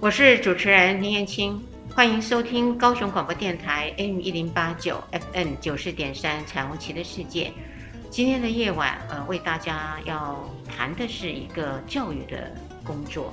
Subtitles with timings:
[0.00, 1.62] 我是主持人林燕青，
[1.94, 7.52] 欢迎收听高雄广播电台 M 一零八九 FN 九四点三彩虹旗的世界。
[8.10, 12.54] 今天的夜晚，呃，为大家要谈的是一个教育的
[12.84, 13.32] 工作。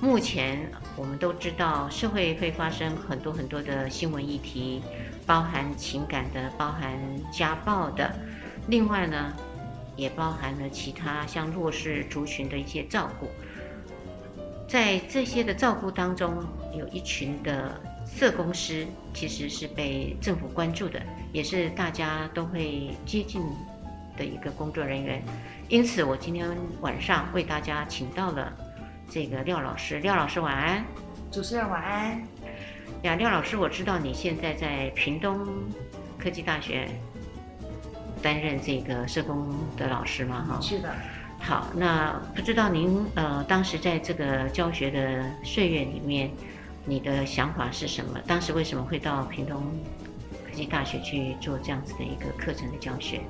[0.00, 4.82] 目前我们都知道，社会会发生很多很多的新闻议题，
[5.26, 6.92] 包含情感的，包含
[7.32, 8.14] 家暴的，
[8.68, 9.34] 另外呢，
[9.96, 13.28] 也包含了其他像弱势族群的一些照顾。
[14.68, 16.44] 在这些的照顾当中，
[16.76, 21.00] 有一群的社工师，其实是被政府关注的，
[21.32, 23.42] 也是大家都会接近
[24.16, 25.22] 的一个工作人员。
[25.68, 26.48] 因此，我今天
[26.80, 28.52] 晚上为大家请到了
[29.08, 30.00] 这个廖老师。
[30.00, 30.84] 廖老师晚安，
[31.30, 32.20] 主持人晚安。
[33.02, 35.46] 呀，廖老师，我知道你现在在屏东
[36.18, 36.88] 科技大学
[38.20, 40.44] 担任这个社工的老师嘛？
[40.48, 40.92] 哈，是的。
[41.40, 46.30] 好，那不知道您呃当时在这个教学的岁月里面，
[46.84, 48.18] 你的想法是什么？
[48.26, 49.62] 当时为什么会到屏东
[50.44, 53.20] 科技大学去做这样子的一个课程的教学？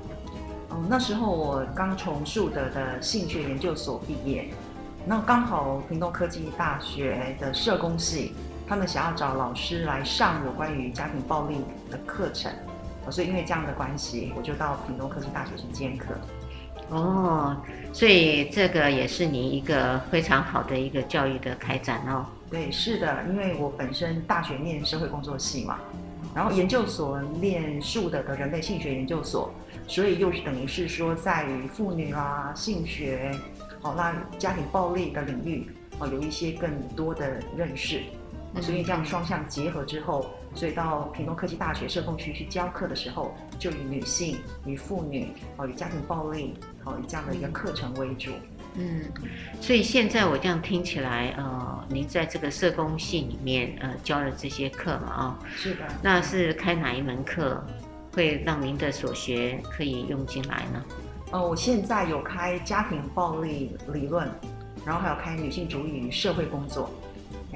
[0.69, 4.49] 哦，那时候我刚从树德的性学研究所毕业，
[5.05, 8.33] 那刚好屏东科技大学的社工系，
[8.67, 11.57] 他们想要找老师来上有关于家庭暴力
[11.91, 12.51] 的课程，
[13.11, 16.15] 所以因为这样的关系，我就到屏东科技大学去兼课。
[16.89, 17.57] 哦，
[17.91, 22.25] 所以这个也是你一个非常好的一个教育的开展哦。
[22.49, 25.79] 对，是的，因为我本身大学念社会工作系嘛，
[26.33, 29.51] 然后研究所念树德的人类性学研究所，
[29.85, 33.31] 所以又是等于是说在于妇女啊、性学，
[33.81, 38.01] 好、哦，那家庭暴力的领域，哦，有一些更多的认识。
[38.61, 40.25] 所以这样双向结合之后，
[40.57, 48.31] 所以到屏东科技大学社工区去教课的时候，就以女性、以妇女、哦，以家庭暴力，哦，以这样的一个课程为主。
[48.73, 49.03] 嗯，
[49.61, 55.85] 所以现在我这样听起来，呃，您在这个社工系里面，呃，教了这些课嘛，啊、哦，是的。
[56.01, 57.63] 那是开哪一门课，
[58.13, 60.83] 会让您的所学可以用进来呢？
[61.31, 64.27] 呃，我现在有开家庭暴力理论，
[64.83, 66.89] 然后还有开女性主义与社会工作。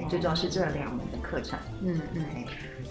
[0.09, 1.59] 最主要是这两门的课程。
[1.81, 2.25] 嗯嗯。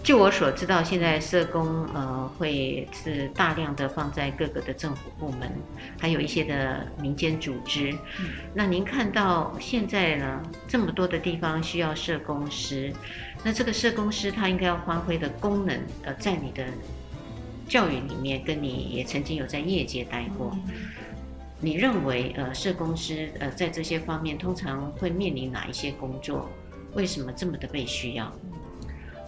[0.03, 5.51] 据我所知道，现在社工呃会是大量的放在各个的政府部门，
[5.99, 7.91] 还有一些的民间组织。
[8.19, 8.29] 嗯。
[8.53, 12.91] 那您看到现在呢这么多的地方需要社工师，
[13.43, 16.65] 那这个社工师他应该要发挥的功能，呃，在你的
[17.67, 20.73] 教育里面，跟你也曾经有在业界待过，嗯。
[21.59, 26.49] 你认为呃社工师呃在这些方面通常会面临哪一些工作？
[26.93, 28.33] 为什么这么的被需要？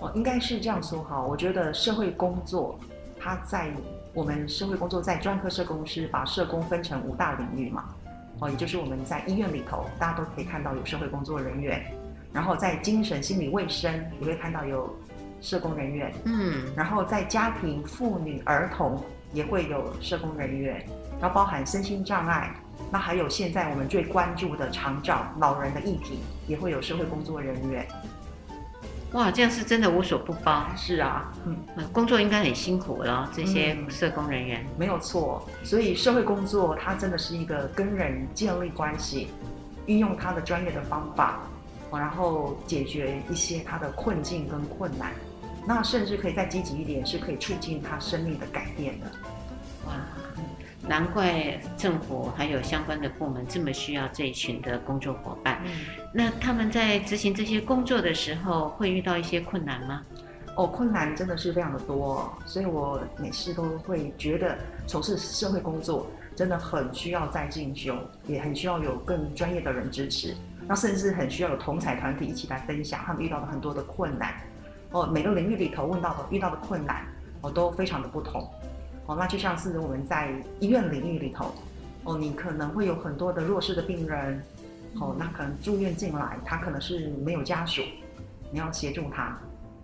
[0.03, 1.22] 哦，应该是这样说哈。
[1.22, 2.78] 我觉得社会工作，
[3.18, 3.72] 它在
[4.14, 7.86] 我们社会工作在专科社工师把社工分成五大领域嘛。
[8.40, 11.86] 哦，也就是我们在医院里头，大家都可以看到有社会工作人员，
[12.34, 14.94] 然后在精神心理卫生也会看到有
[15.40, 20.86] 社工人员，嗯，然后在家庭、妇女、儿童也会有社工人员，
[21.22, 22.53] 然后包含身心障碍。
[22.92, 27.88] 那还有现在我们最关注的长照老人的议题，也会有社会工作人员。
[29.13, 30.66] 哇，这样是真的无所不包。
[30.75, 31.56] 是啊，嗯，
[31.91, 34.66] 工作应该很辛苦了，这些社工人员。
[34.66, 39.29] 嗯，没有错，所以社会工作它真的是一个跟人建立关系，
[39.85, 41.41] 运用他的专业的方法，
[41.91, 45.12] 然后解决一些他的困境跟困难。
[45.68, 49.06] 那甚至可以再积极一点，是可以促进他生命的改变的。
[49.85, 49.94] 哇。
[50.88, 55.62] 难怪政府还有相关的部门这么需要这一群的工作伙伴。
[55.66, 55.72] 嗯。
[56.14, 60.02] 那他们在执行这些工作的时候，会遇到一些困难吗？
[60.56, 64.56] 哦，困难真的是非常的多，所以我每次都会觉得
[64.86, 66.06] 从事社会工作
[66.36, 70.36] 真的很需要再进修，也很需要有更专业的人支持，
[70.68, 74.36] 那甚至很需要有同彩团体一起来分享他们遇到的很多的困难。
[74.92, 77.04] 哦，每个领域里头问到的遇到的困难，
[77.42, 78.48] 哦，都非常的不同。
[79.06, 81.53] 哦，那就像是我们在医院领域里头，
[82.06, 84.41] 哦，你可能会有很多的弱势的病人，
[85.00, 87.81] 哦，那可能住院进来，他可能是没有家属，
[88.50, 89.38] 你要协助他，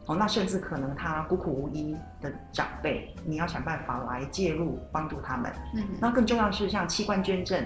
[0.05, 5.51] 哦，那甚至可能他孤苦无依的长辈，你要想办法来介入帮助他们。
[5.75, 7.61] 嗯，那更重要的是像器官捐赠、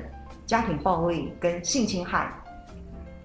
[0.48, 2.34] 家庭暴力跟性侵害，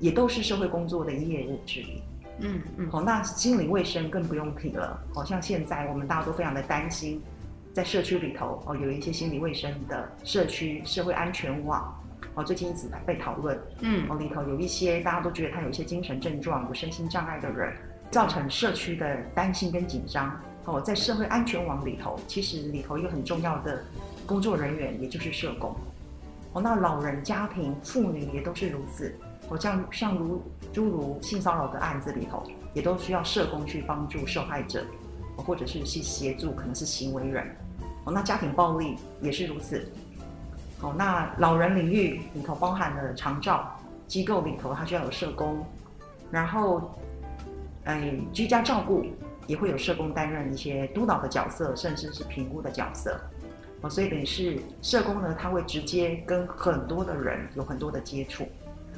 [0.00, 2.02] 也都是社会工作的业务之一。
[2.40, 7.22] 嗯嗯，好，那心理卫生更不用提了，好像现在我们大家都非常的担心。
[7.78, 11.96] 在社区里头哦，有一些心理卫生的社区社会安全网
[12.34, 13.56] 哦，最近一直被讨论。
[13.82, 17.72] 嗯，哦里头有一些大家都觉得他有一些精神症状、有身心障碍的人，
[18.10, 20.36] 造成社区的担心跟紧张。
[20.64, 23.80] 哦，在社会安全网里头，其实里头一个很重要的
[24.26, 25.72] 工作人员，也就是社工。
[26.54, 29.14] 哦，那老人家庭、妇女也都是如此。
[29.50, 30.42] 哦，像像如
[30.72, 32.42] 诸如性骚扰的案子里头，
[32.74, 34.84] 也都需要社工去帮助受害者，
[35.36, 37.46] 或者是去协助可能是行为人。
[38.10, 39.90] 那家庭暴力也是如此。
[40.80, 43.76] 哦，那老人领域里头包含了长照
[44.06, 45.64] 机构里头，它需要有社工，
[46.30, 46.96] 然后，
[47.84, 49.04] 哎，居家照顾
[49.48, 53.18] 也会有社工担任一些督导的角色，甚至是评估的角色。
[53.80, 58.46] 哦，所以等于是社工呢，他会直接跟很多的人有很多的接触。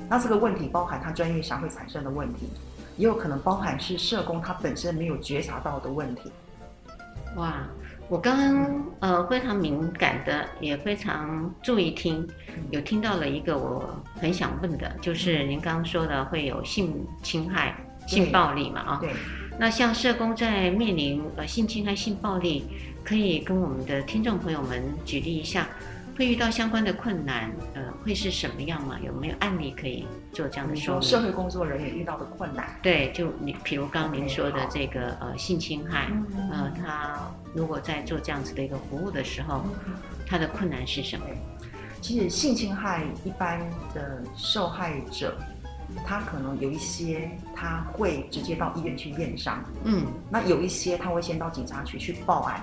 [0.08, 2.48] 那这个问题包含他专业上会产生的问题，
[2.96, 6.30] 也有可能包含是社工他本身没有觉察到的问题。
[7.36, 7.62] 哇！
[8.10, 12.28] 我刚刚呃非常敏感的，也非常注意听，
[12.72, 17.72] 有听到了一个我很想问的，就是您刚刚说的会有性侵害、
[18.08, 18.80] 性暴力嘛？
[18.80, 19.12] 啊，对。
[19.60, 22.64] 那像社工在面临呃性侵害、性暴力，
[23.04, 25.68] 可以跟我们的听众朋友们举例一下。
[26.18, 28.98] 会遇到相关的困难，呃，会是什么样嘛？
[29.02, 31.02] 有没有案例可以做这样的说明？
[31.02, 37.16] 社会工作人员遇到的困难，对，就你，比如刚刚您说的这个呃性侵害，嗯、呃，他
[37.54, 39.64] 如果在做这样子的一个服务的时候，
[40.26, 41.26] 他的困难是什么？
[42.00, 43.60] 其实性侵害一般
[43.92, 45.36] 的受害者，
[46.06, 52.60] 他可能有一些他会直接到医院去验伤，嗯，那有一些他会先到警察局去报案，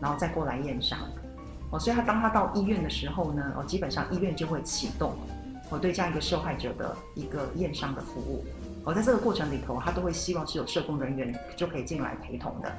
[0.00, 0.98] 然后再过来验伤。
[1.70, 5.14] 哦，所以他当他到医院的时候呢，哦，基本上医院就会启动，
[5.70, 8.44] 哦，对这样一个受害者的一个验伤的服务。
[8.86, 12.72] 哦，在这个过程里头，他都会希望是有社工人员就可以进来陪同的。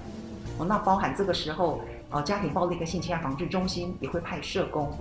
[0.58, 4.92] 哦，那包含这个时候，呃，家庭暴力跟性侵害防治中心也会派社工，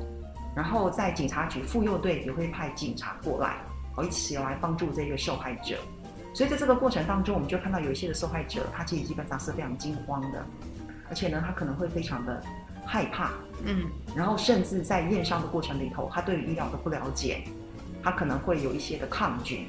[0.54, 3.58] 然后在警察局妇幼队也会派警察过来，
[3.96, 5.78] 哦，一起来帮助这个受害者。
[6.34, 10.44] 所以在这个过程当中，我们就看到有一些的受害者，他其实基本上是非常惊慌的，
[11.08, 12.42] 而且呢，他可能会非常的。
[12.88, 13.32] 害怕，
[13.64, 17.42] 嗯，然后甚至在验伤的过程里头，他对于医疗的不了解，
[18.00, 19.66] 他可能会有一些的抗拒，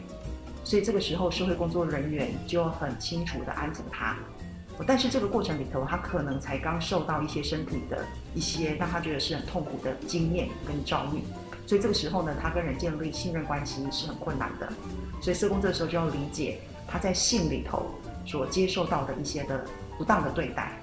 [0.67, 4.17] 所以这个时候社会工作人员就很清楚的安抚他，
[4.85, 8.03] 但是这个过程里头，他可能才刚受到一些身体的
[8.35, 11.23] 一些让他觉得是很痛苦的经验跟遭遇，
[11.65, 14.67] 所以这个时候呢，他跟人建立信任关系是很困难的，
[15.21, 17.85] 所以社工这个时候就要理解他在性里头
[18.25, 19.63] 所接受到的一些的
[19.97, 20.73] 不当的对待。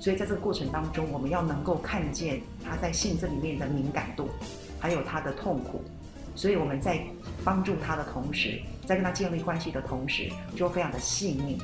[0.00, 4.30] 所以在这个过程当中，我们要能够看见他在性这里面的敏感度，
[4.80, 5.84] 还有他的痛苦。
[6.34, 7.00] 所以我们在
[7.44, 11.60] 帮助他的同时，在跟他建立关系的同时，就非常的细腻。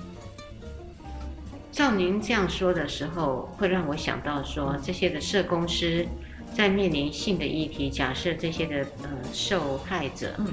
[1.73, 6.07] 照您这样说的时候，会让我想到说，这些的社工师
[6.55, 10.47] 在面临性的议题，假设这些的呃受害者，嗯，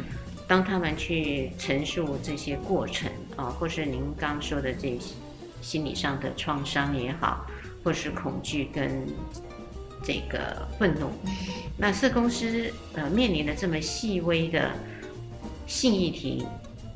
[0.47, 5.15] 当他们去陈述这些过程啊，或是您刚刚说的这些
[5.61, 7.45] 心理上的创伤也好。
[7.83, 9.07] 或是恐惧跟
[10.07, 11.09] 这个愤怒，
[11.75, 14.71] 那社工师呃面临的这么细微的
[15.65, 16.45] 性议题，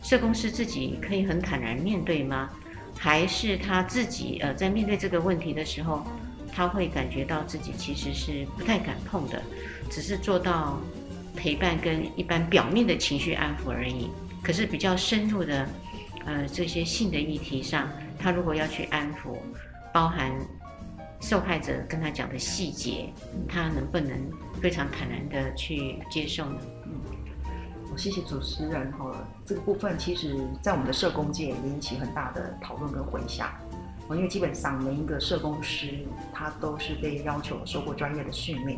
[0.01, 2.49] 社工师自己可以很坦然面对吗？
[2.97, 6.07] 还是他自己呃在面对这个问题的时候，
[6.53, 9.43] 他会感觉到自己其实是不太敢碰的，
[9.89, 10.79] 只是做到
[11.35, 14.09] 陪伴跟一般表面的情绪安抚而已。
[14.41, 15.67] 可是比较深入的
[16.25, 19.35] 呃这些性的议题上，他如果要去安抚，
[19.93, 20.31] 包含。
[21.21, 23.13] 受害者跟他讲的细节，
[23.47, 24.19] 他能不能
[24.61, 26.57] 非常坦然的去接受呢？
[26.85, 26.93] 嗯，
[27.91, 29.15] 我谢谢主持人哈，
[29.45, 33.49] 这个部分其实在我们的社工界引起很大的讨论跟回响。
[34.09, 38.77] 因为基本上每一个社工师他都是被要求受过专业的训练，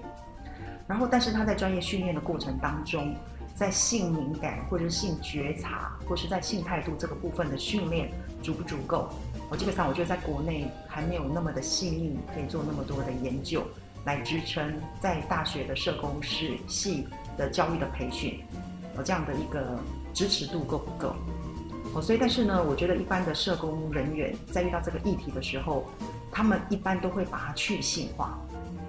[0.87, 3.15] 然后但是他在专业训练的过程当中，
[3.55, 8.11] 在性敏感或者是性觉察，或是在性态度这个部分的训练
[8.43, 9.09] 足不足够？
[9.53, 13.63] 我基本上我觉得在国内还没有那么的细腻，可以做那么多的研究
[14.03, 17.07] 来支撑在大学的社工师系
[17.37, 18.43] 的教育的培训，
[18.97, 19.79] 我这样的一个
[20.11, 21.13] 支持度够不够？
[21.93, 25.85] 哦，所以但是呢，我觉得一般的社工人员在遇到这个议题的时候，
[26.31, 28.35] 他们一般都会把它去性化，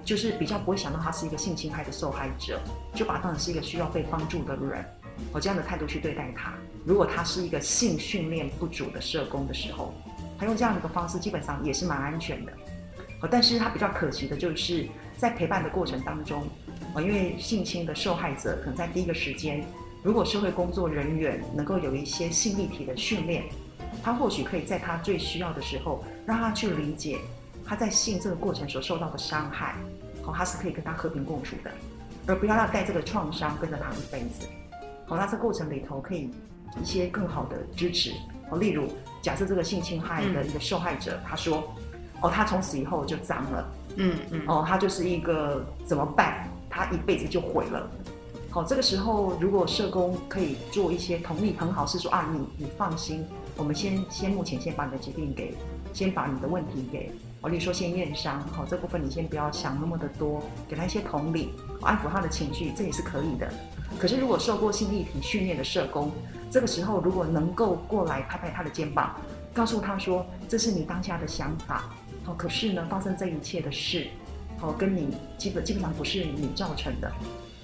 [0.03, 2.59] 就是比较不会想到他是一个性侵害的受害者，
[2.95, 4.83] 就把他当成是一个需要被帮助的人，
[5.31, 6.55] 我这样的态度去对待他。
[6.83, 9.93] 如果他是一个性训练不足的社工的时候。
[10.37, 12.51] 他用这样的一个方式，基本上也是蛮安全的。
[13.31, 14.87] 但是他比较可惜的就是
[15.17, 16.43] 在陪伴的过程当中，
[16.97, 19.65] 因为性侵的受害者可能在第一个时间，
[20.03, 23.45] 如果社会工作人员能够有一些性议题的训练，
[24.03, 27.17] 他或许可以在他最需要的时候，让他去理解
[27.65, 29.73] 他在性这个过程所受到的伤害，
[30.21, 31.71] 好，他是可以跟他和平共处的，
[32.27, 34.47] 而不要让带这个创伤跟着他一辈子。
[35.07, 36.29] 好，那这过程里头可以
[36.79, 38.11] 一些更好的支持。
[38.55, 38.87] 哦，例如，
[39.21, 41.63] 假设这个性侵害的一个受害者，嗯、他说
[42.21, 46.49] ：“哦，他从此以后就脏了，嗯嗯，哦，他就是一个怎么办？
[46.69, 47.89] 他一辈子就毁了。”
[48.49, 53.25] 好，这个时候如果社工可以做一些同理，很好，是说啊，你你放心，
[53.57, 55.53] 我们先先目前先把你的疾病给，
[55.91, 57.11] 先把你的问题给，
[57.45, 61.51] 我例如说先验伤，好，这部分你先不要想那么的多，给他一些同理，
[61.83, 63.47] 安抚他的情绪，这也是可以的。
[63.99, 66.11] 可是如果受过性议题训练的社工，
[66.49, 69.15] 这个时候如果能够过来拍拍他的肩膀，
[69.53, 71.83] 告诉他说，这是你当下的想法，
[72.23, 74.07] 好，可是呢，发生这一切的事，
[74.57, 77.11] 好，跟你基本基本上不是你造成的。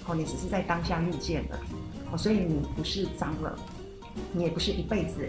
[0.03, 1.59] 好，你只是在当下遇见的，
[2.07, 3.57] 好，所以你不是脏了，
[4.31, 5.27] 你也不是一辈子，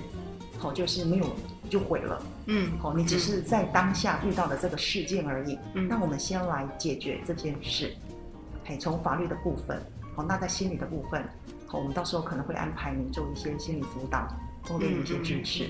[0.58, 1.24] 好，就是没有
[1.72, 5.58] 就毁了，嗯，好，你只是在当下遇到的这个事件而已。
[5.72, 7.96] 嗯，那我们先来解决这件事，
[8.62, 9.80] 嘿，从法律的部分，
[10.14, 11.24] 好，那在心理的部分，
[11.66, 14.28] 好，我们到时候可能会安排你做一些心理辅导，
[14.68, 15.64] 或给你一些支持。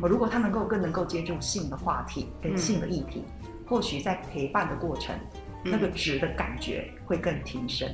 [0.00, 3.22] 哦，如果他能够更能够接触性的话题跟性的议题，
[3.66, 5.14] 或许在陪伴的过程，
[5.62, 7.86] 那个值的感觉会更提升。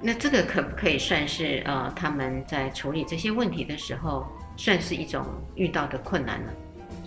[0.00, 6.52] 那这个可不可以算是呃，他们在处理这些问题的时候，算是一种遇到的困难了？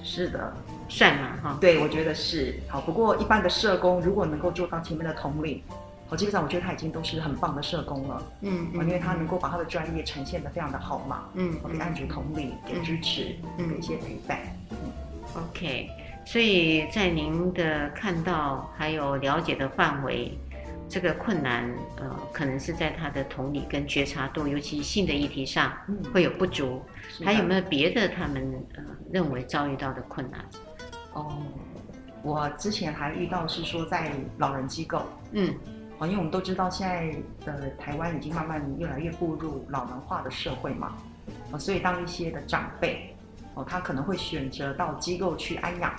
[0.01, 0.53] 是的，
[0.87, 1.37] 算吗？
[1.43, 2.59] 哈，对，我觉得是。
[2.67, 5.63] 好，不过一般的社工如果能够做到前面的同理，
[6.07, 8.23] 好，基本上我觉得他已经都是很棒的社工了。
[8.41, 11.25] 嗯，嗯，因为他能够把他的专业呈现的非常的好嘛。
[11.33, 14.39] 嗯，给案主同理，给支持，嗯，给一些陪伴。
[14.71, 14.77] 嗯
[15.35, 15.89] ，OK，
[16.25, 20.37] 所以在您的看到还有了解的范围。
[20.89, 25.71] 这个困难，呃，可能是在他的同理跟觉察度，尤其性的议题上
[26.11, 26.81] 会有不足。
[27.19, 30.43] 嗯、还有没有别的他们呃认为遭遇到的困难？
[31.13, 31.43] 哦，
[32.23, 35.53] 我之前还遇到是说在老人机构，嗯，
[35.99, 37.15] 哦，因为我们都知道现在
[37.45, 40.97] 的台湾已经慢慢越来越步入老人化的社会嘛，
[41.51, 43.15] 哦，所以当一些的长辈，
[43.53, 45.93] 哦，他可能会选择到机构去安养。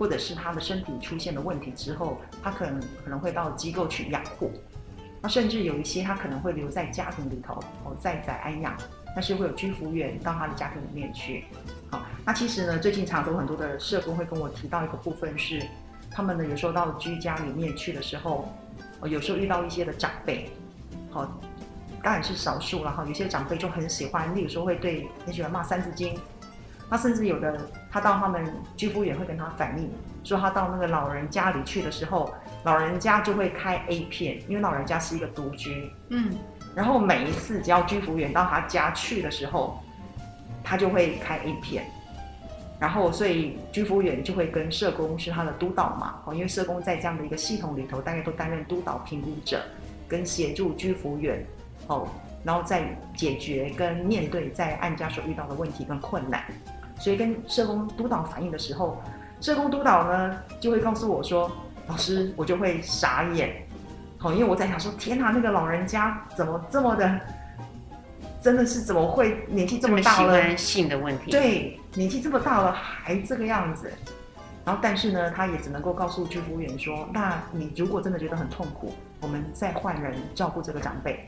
[0.00, 4.50] 或者是他的身体出现了问题之后，他可能可能会到机构去养护，
[5.20, 8.74] 那甚至有一些他可能会留在家庭里头哦，在在安养，
[9.14, 11.44] 但是会有居服员到他的家庭里面去。
[11.90, 15.62] 好，那其实呢，最近常都很多的社工会跟我提到一个部分是，
[16.10, 18.48] 他们呢有时候到居家里面去的时候，
[19.00, 20.48] 哦，有时候遇到一些的长辈，
[21.10, 21.30] 好，
[22.02, 26.18] 当然是少数了哈，有些长辈就很喜欢，例如说会对很喜欢骂三字经。
[26.90, 27.56] 他甚至有的，
[27.88, 28.44] 他到他们
[28.76, 29.88] 居服员会跟他反映，
[30.24, 36.34] 说他到那个老人家里去的时候，老人家就会开 A 片，因为老人家是一个独居，嗯，
[36.74, 39.80] 然后每一次只要居服员到他家去的时候，
[40.64, 41.84] 他就会开 A 片，
[42.80, 49.62] 然后所以居服员就会跟社工是他的督导嘛，哦，因为社工在这样的一个系统里头，大概都担任督导评估者，
[50.08, 51.46] 跟协助居服员，
[51.86, 52.08] 哦，
[52.42, 52.82] 然后再
[53.14, 56.42] 解决跟面对在案家所遇到的问题跟困难。
[57.00, 59.02] 所以跟社工督导反映的时候，
[59.40, 61.50] 社工督导呢就会告诉我说
[61.88, 63.66] ：“老师，我就会傻眼，
[64.18, 67.20] 好，因为我在想说，天哪，那个老人家怎么这么的，
[68.42, 70.56] 真的是怎么会年纪这么大了？
[70.58, 73.90] 性的问题，对，年纪这么大了还这个样子。
[74.62, 78.92] 然后，但是呢，他也只能够告诉居服员说：那你如果真的觉得很痛苦，
[79.22, 81.26] 我们再换人照顾这个长辈。”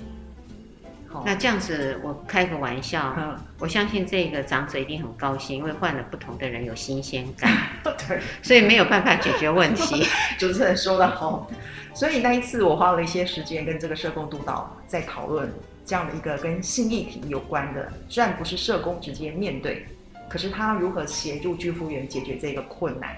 [1.25, 7.51] 那这样子，我开个玩笑，嗯，我相信这个长者一定很高兴，因为换了不同的人，有新鲜感，
[7.83, 10.07] 对，所以没有办法解决问题。
[10.39, 11.51] 主持人说得好，
[11.95, 15.53] 所以那一次我花了一些时间跟这个社工督导在讨论
[15.85, 19.87] 这样的一个跟性议题有关的，虽然不是社工直接面对，
[20.29, 23.17] 可是他如何协助居服员解决这个困难，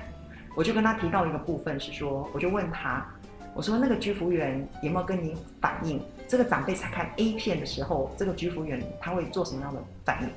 [0.55, 3.07] 我就跟他提到一个部分是说，我就问他。
[3.57, 6.03] 我说那个居服员有没有跟你反映，
[6.35, 10.29] 这个长辈在看 A 片的时候，这个居服员他会做什么样的反应？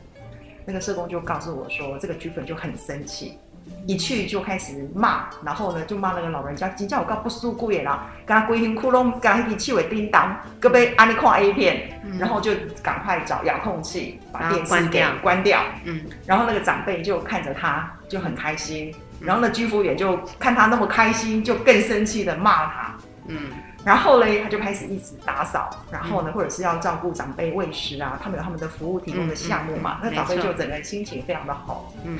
[0.64, 3.40] 那个社工就告诉我说，这个居服员就很生气，
[3.88, 12.52] 一去就开始骂，然后呢就骂那个老人家，今叫我告不输过也啦，跟他规定窟窿，跟他一起气尾叮当，各被安利看 A 片，然后就
[12.84, 22.98] 赶快找遥控器把电视给关掉，嗯，然后那个长辈就看着他就很开心，然后那居服员就看他那么开心，就更生气的骂他。
[23.30, 23.52] 嗯，
[23.88, 31.94] 然后嘞，他就开始一直打扫，然后呢，或者是要照顾长辈喂食啊，他们有他们的服务提供的项目嘛，嗯嗯嗯、那长辈就整个心情非常的好。
[32.04, 32.20] 嗯，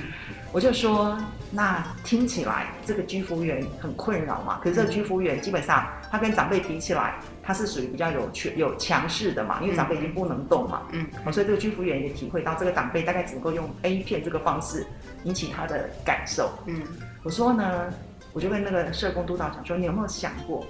[0.54, 1.20] 我就说，
[1.52, 10.84] 那听起来这个居服员很困扰嘛，可是这个居服员基本上他跟长辈比起来，他是属于比较有权有强势的嘛，因为长辈已经不能动嘛。
[10.94, 14.88] 嗯，所以这个居服员也体会到这个长辈大概只能够用 A 片这个方式
[15.26, 16.50] 引起他的感受。
[16.66, 16.82] 嗯，
[17.24, 17.92] 我说呢，
[18.32, 20.66] 我就跟那个社工督导讲说，你有没有想过？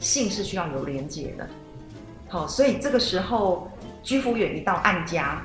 [0.00, 1.48] 性是需要有连接的，
[2.28, 3.70] 好，所以这个时候
[4.02, 5.42] 居服员一到案家，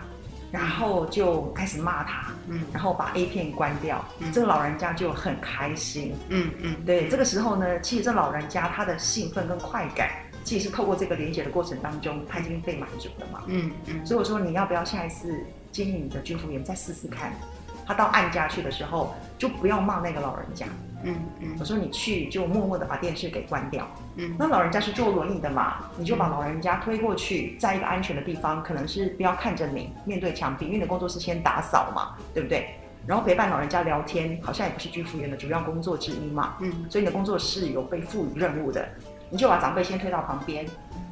[0.52, 10.10] 然后就开始骂他，嗯，然后把 A 片关掉，嗯，这个老人家就很开心，嗯嗯，对，这个时候呢，其实这老人家他的兴奋跟快感
[10.46, 13.42] 其实是透过这个连接的过程当中，他已经被满足了嘛。
[13.48, 14.06] 嗯嗯。
[14.06, 17.34] 所以我说，你要不要下一次建议你的居服员再试试看？
[17.86, 20.66] 他到案家去的时候，就不要骂那个老人家。
[21.04, 21.56] 嗯嗯。
[21.60, 23.88] 我说你去就默默的把电视给关掉。
[24.16, 24.36] 嗯。
[24.38, 32.70] 那老人家是坐轮椅的嘛，你就把老人家推过去，在一个安全的地方，可能是不要看着你，面对墙壁，因为你的工作是先打扫嘛，对不对？
[33.08, 36.56] 然后陪伴老人家聊天，好像也不是居服员的主要工作之一嘛。
[36.62, 36.72] 嗯。
[36.90, 38.88] 所以你的工作是有被赋予任务的，
[39.30, 40.66] 你就把长辈先推到旁边，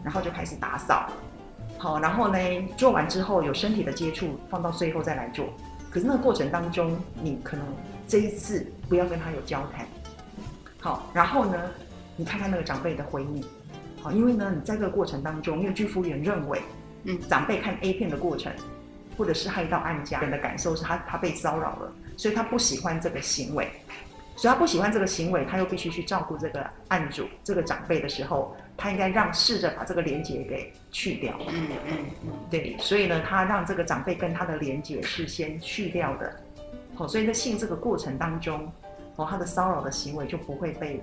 [0.03, 1.07] 然后就开始打扫。
[1.77, 2.39] 好，然后呢，
[2.77, 5.45] 做完之后有身体的接触，放到最后再来做。
[5.91, 7.65] 可是那个过程当中，你可能
[8.07, 9.85] 这一次不要跟他有交谈。
[10.79, 11.55] 好，然后呢，
[12.15, 13.43] 你看看那个长辈的回应。
[14.01, 16.61] 好，因为呢，你在这个过程当中，因为居服员认为，
[17.05, 18.51] 嗯，长辈看 A 片的过程，
[19.17, 23.69] 或者是害到案家人的感受是他他被骚扰了，所以他不喜欢这个行为，
[24.35, 31.39] 所以他不喜欢这个行为，他又必须去照顾这个案主这个长辈的时候，他应该让试着把这个连接给去掉。
[31.47, 36.35] 嗯嗯嗯，对，所以呢，他让这个长辈跟他的连接是先去掉的。
[36.93, 38.69] 好，所以在性这个过程当中，
[39.15, 41.01] 哦，他的骚扰的行为就不会被。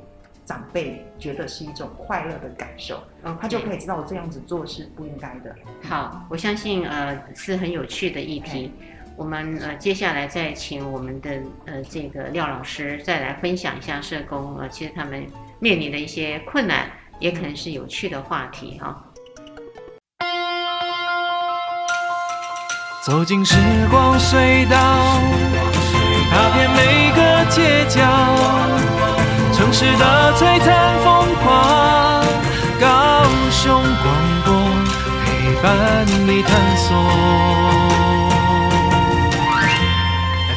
[0.50, 5.54] 长辈觉得是一种快乐的感受，嗯，他就可以知道我这样子做是不应该的。
[5.88, 8.72] 好，我相信呃是很有趣的议题。
[9.16, 15.24] 我们呃接下来再请我们的呃这个廖老师再来分享一下社工呃其实他们
[15.60, 16.90] 面临的一些困难，
[17.20, 19.04] 也可能是有趣的话题哈。
[23.06, 23.54] 走进时
[23.88, 24.76] 光隧道，
[26.32, 28.79] 踏遍每个街角。
[29.60, 32.24] 城市的璀璨风光，
[32.80, 34.54] 高雄广播
[35.22, 36.96] 陪伴你探索。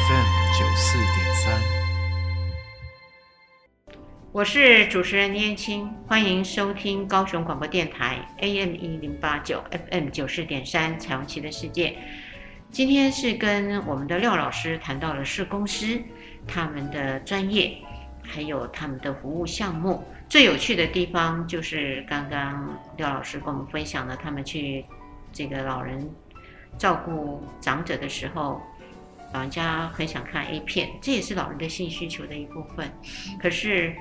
[0.08, 0.24] FM
[0.58, 1.44] 九四点三，
[4.32, 11.94] 我是主持人倪燕青，欢迎收听高雄广播电台 AM 一零八九 FM 九四点三彩虹旗的世界。
[12.70, 16.02] 今天是跟我们的廖老师谈到了社工师
[16.48, 17.76] 他们的专业。
[18.26, 24.84] 还有他们的服务项目，最有趣的地方就是刚刚廖老师跟我们分享了他们去
[25.32, 26.08] 这个老人
[26.78, 28.60] 照顾长者的时候，
[29.32, 32.90] 老人家很想看 A 片，这也是老人的性需求的一部分。
[33.40, 33.94] 可是，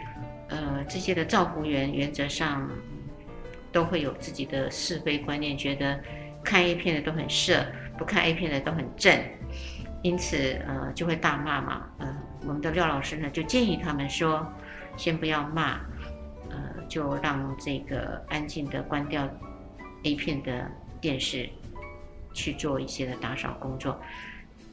[0.49, 2.69] 呃，这些的照顾员原则上
[3.71, 5.99] 都会有自己的是非观念，觉得
[6.43, 7.65] 看 A 片的都很色，
[7.97, 9.19] 不看 A 片的都很正。
[10.03, 11.87] 因此，呃，就会大骂嘛。
[11.97, 14.45] 呃，我们的廖老师呢，就建议他们说，
[14.97, 15.79] 先不要骂，
[16.49, 19.27] 呃，就让这个安静的关掉
[20.03, 21.49] A 片的电视，
[22.33, 23.99] 去做一些的打扫工作。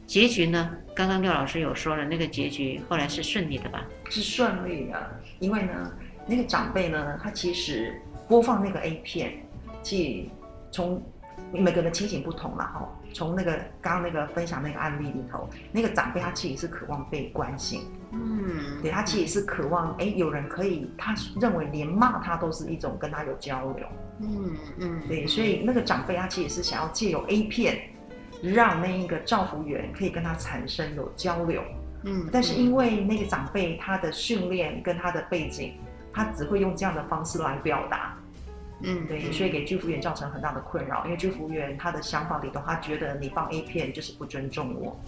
[0.07, 3.87] 结局呢，刚刚廖老师有说了，那个结局后来是顺利的吧？
[4.11, 5.93] 是顺利的，因为呢，
[6.27, 9.33] 那个长辈呢，他其实播放那个 A 片，
[9.83, 10.29] 即
[10.73, 11.01] 从
[11.53, 12.89] 每个人的情形不同了哈。
[13.13, 23.87] 从那个刚刚那个分享那个案例里头，那个长辈他其实是渴望被关心，嗯，对他其实是渴望哎有人可以，他认为连骂他都是一种跟他有交流，
[24.21, 27.81] 嗯嗯，对，所以那个长辈他其实是想要借由 A 片，
[28.43, 31.63] 让那一个照护员可以跟他产生有交流，
[32.05, 35.75] 嗯，但是因为那个长辈他的训练跟他的背景，
[36.13, 38.17] 他只会用这样的方式来表达。
[38.83, 44.99] 嗯，对，所以给居服员造成很大的困扰，因为居服员他的想法里头，他觉得你放 A 片就是不尊重我。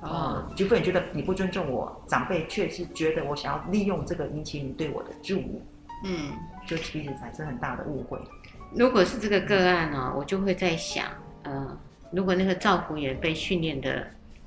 [0.00, 5.62] 哦，居服员觉得你不尊重我，长辈却是觉得我想要利用这个引起你对我的注意。
[6.04, 6.32] 嗯，
[6.66, 8.18] 就彼此产生很大的误会。
[8.74, 11.06] 如果是这个个案呢，我就会在想，
[11.42, 11.78] 呃，
[12.10, 14.06] 如果那个照服员被训练的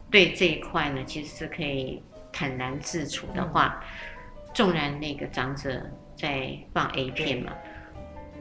[0.10, 2.02] 对这一块呢，其实是可以
[2.34, 3.82] 坦然自处的话，
[4.54, 5.82] 纵、嗯、然那个长者
[6.18, 7.54] 在放 A 片嘛。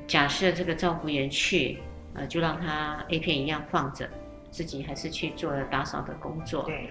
[0.07, 1.79] 假设这个照顾员去，
[2.14, 4.09] 呃，就让他 A 片一样放着，
[4.51, 6.62] 自己还是去做了打扫的工作。
[6.64, 6.88] 对。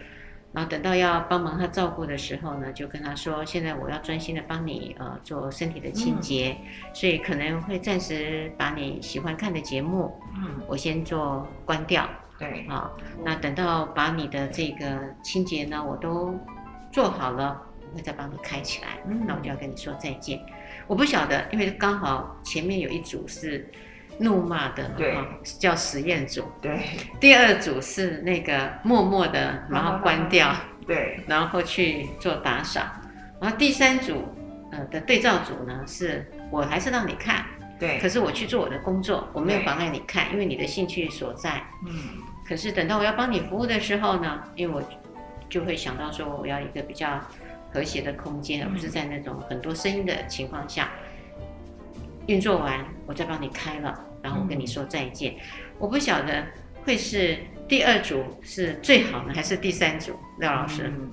[0.52, 12.08] 然后等到要帮忙他照顾的时候呢，就跟他说：“现在我要专心的帮你呃做身体的清洁，嗯、所以可能会暂时把你喜欢看的节目，嗯，我先做关掉。
[12.38, 12.67] 对。
[12.67, 12.91] 啊，
[13.23, 16.38] 那等到把你的这个清洁呢，我都
[16.91, 18.99] 做好了，我会再帮你开起来。
[19.08, 20.39] 嗯，那我就要跟你说再见。”
[20.88, 23.69] 我不晓得，因为刚好前面有一组是
[24.19, 25.15] 怒骂的，对，
[25.60, 26.80] 叫实验组，对。
[27.19, 30.54] 第二组是那个默默的，然后关掉，
[30.86, 32.82] 对，然后去做打扫。
[33.39, 34.28] 然后第三组，
[34.72, 37.46] 呃的对照组呢，是我还是让你看，
[37.80, 41.93] 对，可是我去做我的工作，我没有妨碍你看，因为你的兴趣所在，嗯。
[42.48, 44.84] 可是等到我要帮你服务的时候呢，因为我
[45.50, 47.19] 就会想到说，我要一个比较。
[47.73, 50.91] 和谐的空间，而不是在那种很多声音的情况下，
[52.27, 55.33] 运作完，我再帮你开了，然后我跟你说再见。
[55.33, 55.39] 嗯、
[55.79, 56.45] 我不晓得
[56.86, 60.13] 会是第二组是最好呢，还是第三组？
[60.39, 61.09] 廖老师，嗯、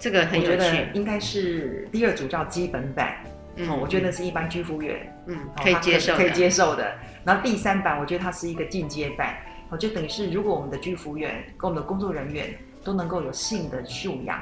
[0.00, 0.88] 这个很有趣。
[0.94, 3.16] 应该是第二组叫基本版，
[3.56, 6.92] 嗯、哦，我觉得是一般居服员，嗯，可以接受，可以接受的。
[7.24, 9.36] 然后第三版，我觉得它是一个进阶版，
[9.70, 14.40] 哦，就等于是如果我们的居服员跟我们的工作人员都能够有性的素养，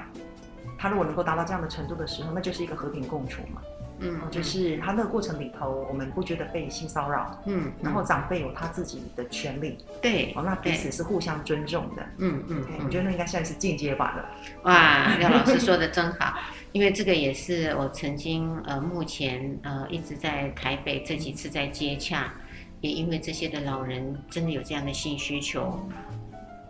[0.86, 3.60] 他如果能够达到这样的程度的时候，那就是一个和平共处嘛。
[3.98, 14.24] 嗯，就是他那个过程里头，我们不觉得被性骚扰，嗯，然后长辈有他自己的权利，对，哦，那彼此是互相尊重的，嗯嗯，我觉得那应该算是进阶版的。
[14.64, 16.38] 哇，廖老师说的真好，
[16.72, 22.32] 因为这个也是我曾经呃，目前呃一直在台北这几次在接洽，
[22.82, 25.80] 也因为这些的老人真的有这样的性需求，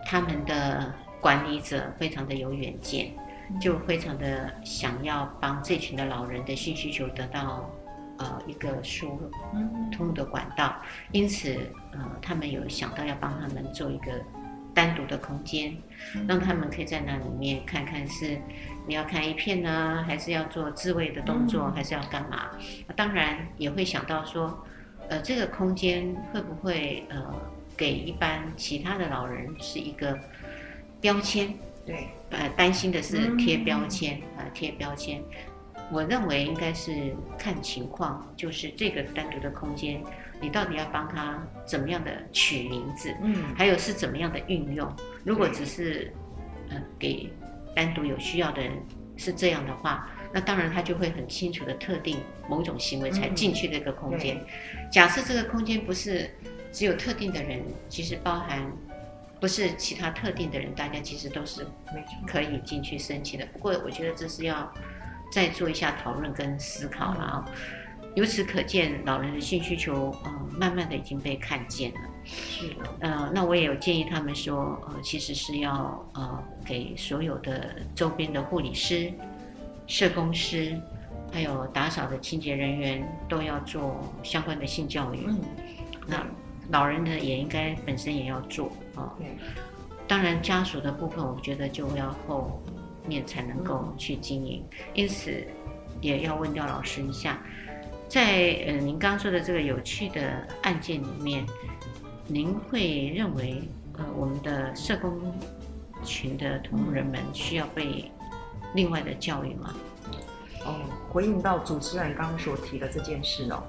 [0.07, 3.11] 他们的管理者非常的有远见。
[3.61, 7.71] 就非常的想要帮这群的老人的性需求得到，
[8.19, 9.21] 呃，一个疏
[9.93, 10.75] 通的管道，
[11.13, 11.57] 因此，
[11.93, 14.13] 呃，他们有想到要帮他们做一个
[14.75, 15.77] 单独的空间，
[16.29, 18.39] 让他们可以在那里面看看是
[18.87, 22.51] 你要看一片呢，还是要做自慰的动作，还是要干嘛？
[22.95, 24.59] 当然也会想到说，
[25.09, 27.35] 呃，这个空间会不会呃
[27.77, 30.19] 给一般其他的老人是一个
[31.01, 31.55] 标签？
[31.87, 35.23] 对，呃，担心的是贴标签，啊、嗯，贴标签。
[35.89, 40.03] 我认为应该是看情况，就是这个单独的空间，
[40.41, 44.93] 你到底要帮他怎么样的取名字，嗯，还有是怎么样的运用。
[45.23, 46.13] 如果只是，
[46.71, 47.33] 呃，给
[47.73, 48.73] 单独有需要的人
[49.17, 52.19] 是这样的话，那当然他就会很清楚的特定
[52.49, 54.37] 某种行为才进去这个空间。
[54.39, 56.29] 嗯、假设这个空间不是
[56.73, 58.61] 只有特定的人，其实包含。
[59.39, 61.67] 不是其他特定的人，大家其实都是
[62.27, 63.47] 可以进去申请的。
[63.53, 64.73] 不过，我觉得这是要
[65.31, 67.45] 再做一下讨论跟思考了啊。
[68.15, 72.01] 由此可见，老人的性需求，嗯，慢慢的已经被看见了。
[72.25, 72.77] 是的。
[73.01, 79.13] 呃，那我也有建议他们说，呃，其实是要呃，给所有的周边的护理师、
[79.87, 80.81] 社工师，
[81.31, 85.25] 还有打扫的清洁人员，都要做相关的性教育。
[85.27, 85.41] 嗯。
[86.07, 86.27] 那。
[86.71, 89.15] 老人呢，也应该本身也要做啊。
[89.19, 89.27] 对。
[90.09, 92.63] 当然，家属的部分，我觉得就要后
[93.07, 94.65] 面才能够去经营。
[94.95, 95.45] 因此，
[96.01, 97.43] 也要问廖老师一下，
[98.09, 101.45] 在呃您刚刚说的这个有趣的案件里面，
[102.29, 103.63] 您会认为
[103.99, 105.21] 呃我们的社工
[106.05, 108.11] 群的同仁们需要被
[108.75, 109.75] 另外的教育吗？
[110.65, 110.77] 哦，
[111.11, 113.63] 回应到主持人刚刚所提的这件事哦。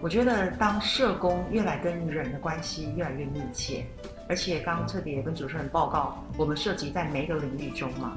[0.00, 3.84] 我觉得，当社工越来跟人的关系越来越密切，
[4.28, 8.16] 而且刚刚特别跟主持人报告，我们涉及在每一个领域中嘛，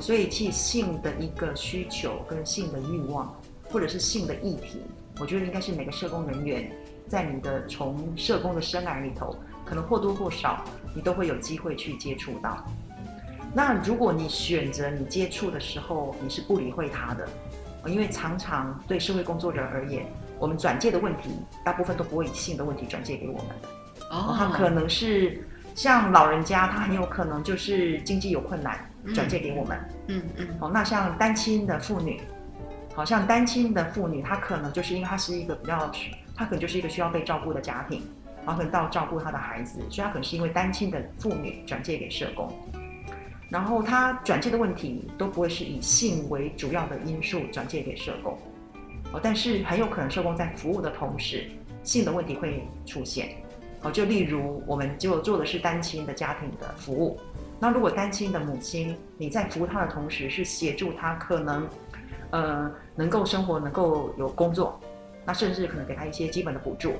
[0.00, 3.32] 所以其性的一个需求跟性的欲望，
[3.70, 4.82] 或者是性的议题，
[5.20, 6.68] 我觉得应该是每个社工人员
[7.06, 10.64] 在你的从社工的生涯里头，可能或多或少
[10.96, 12.66] 你都会有机会去接触到。
[13.54, 17.28] 那如果你选择你接触的时候，你是不理会他的，
[17.86, 20.04] 因为常常对社会工作者而言。
[20.38, 21.30] 我们转介的问题，
[21.64, 23.68] 大部分都不会以性的问题转介给我们的。
[24.10, 28.78] 哦，他可能是像老人家，他很有可能就是经济有困难，
[29.14, 29.78] 转介给我们。
[30.08, 30.48] 嗯嗯。
[30.60, 32.20] 哦，那像单亲的妇女，
[32.94, 35.90] 好像单亲的妇女，她可能就是因为她是一个比较，
[36.36, 38.02] 她可能就是一个需要被照顾的家庭，
[38.44, 42.52] 然后可能到照顾她的孩子，所以她可能是因为单亲的妇女转介给社工，
[43.48, 48.38] 然后她转介的问题都不会是以性为主要的因素转介给社工。
[49.22, 51.48] 但是很有可能社工在服务的同时，
[51.82, 53.28] 性的问题会出现。
[53.82, 57.20] 哦，就例如我们就做的是单亲的家庭的服务。
[57.60, 61.68] 那如果单亲的母亲你在服务她的同时，是协助她可能，
[62.30, 64.80] 呃，能够生活，能够有工作，
[65.24, 66.94] 那甚至可能给她一些基本的补助，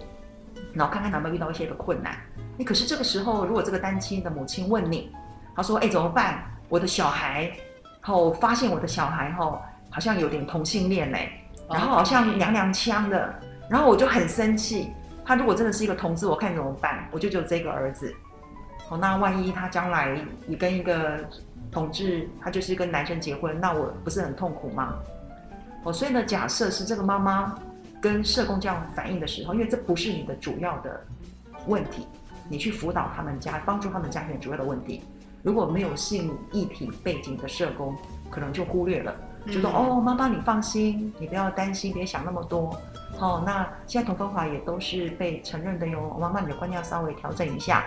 [0.75, 2.19] 然后看看有没有遇到一些的困难。
[2.57, 5.11] 你可是这个时候，如果这个单亲的母亲问你，
[5.57, 6.45] 她说：“哎，怎么办？
[6.69, 7.45] 我的小孩，
[7.83, 9.59] 然后发现我的小孩后
[9.91, 11.33] 好像有点同性恋嘞。”
[11.69, 13.35] 然后好像娘娘腔的，
[13.69, 14.91] 然后我就很生气。
[15.25, 17.09] 他如果真的是一个同志，我看怎么办？
[17.11, 18.15] 我就只有这个儿子。
[18.91, 21.19] 哦，那万一他将来你跟一个
[21.73, 24.95] 同志，他就是跟男生结婚，那我不是很痛苦吗？
[25.83, 27.59] 哦，所以呢，假设是这个妈妈
[28.01, 31.03] 跟社工这样反映的时候，因为这不是你的主要的
[31.67, 32.07] 问题，
[32.51, 35.03] 你去辅导他们家，帮助他们家庭主要的问题。
[35.43, 37.97] 如果没有性议题背景的社工，
[38.31, 39.15] 可能就忽略了。
[39.47, 42.77] 就说哦，妈妈你放心，你不要担心，别想那么多。
[43.19, 46.17] 哦，那现在同方法也都是被承认的哟。
[46.21, 47.85] 妈妈你的观念要稍微调整一下。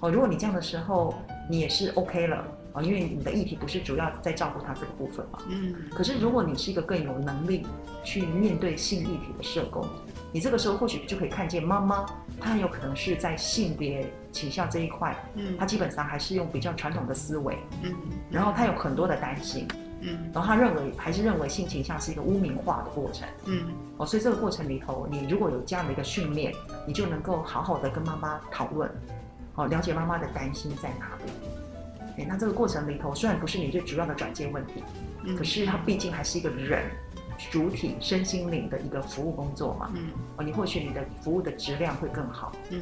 [0.00, 1.14] 哦，如果你这样的时候，
[1.48, 2.44] 你也是 OK 了。
[2.74, 5.38] 哦，因为你的议题不是主要在照顾他这个部分嘛。
[5.48, 5.74] 嗯。
[5.90, 7.66] 可是如果你是一个更有能力
[8.04, 9.82] 去面对性议题的社工，
[10.30, 12.04] 你这个时候或许就可以看见妈妈，
[12.38, 17.94] 她很有可能是在性别倾向这一块，嗯，她基本上还是用比较传统的思维，嗯，
[18.30, 19.66] 然后她有很多的担心，
[20.06, 23.66] 嗯，然后他认为还是认为性倾向是一个污名化的过程，嗯，
[23.98, 26.54] 哦，所以这个过程里头，你如果有这样的一个训练，
[26.86, 28.90] 你就能够好好的跟妈妈讨论，
[29.56, 34.82] 哦，了解妈妈的担心在哪里，哎，那这个过程里头虽然不是你最主要的转介问题，
[35.24, 36.84] 嗯，可是它毕竟还是一个人。
[37.50, 42.80] 主体身心灵的一个服务工作嘛，嗯，哦，你或许你的服务的质量会更好，嗯，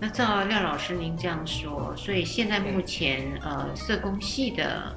[0.00, 4.96] 那照廖老师您这样说，所以现在目前呃社工系的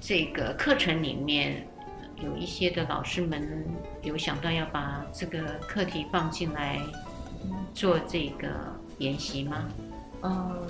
[0.00, 1.66] 这个课程里面，
[2.22, 3.64] 有一些的老师们
[4.02, 6.80] 有想到要把这个课题放进来
[7.74, 8.48] 做这个
[8.98, 9.64] 研习吗？
[10.22, 10.66] 嗯。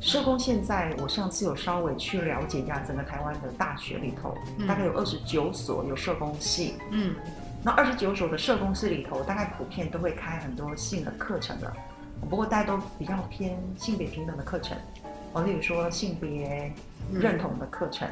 [0.00, 6.74] 社工现在，我上次有稍微去了解一下整个台湾的大学里头，嗯、大概有二十九所有社工系。
[6.90, 7.14] 嗯，
[7.62, 11.72] 那二十九所的社工系里头，大概普遍都会开很多性的课程的，
[12.28, 14.76] 不过大家都比较偏性别平等的课程，
[15.34, 16.72] 哦，例如说性别
[17.12, 18.08] 认同的课程，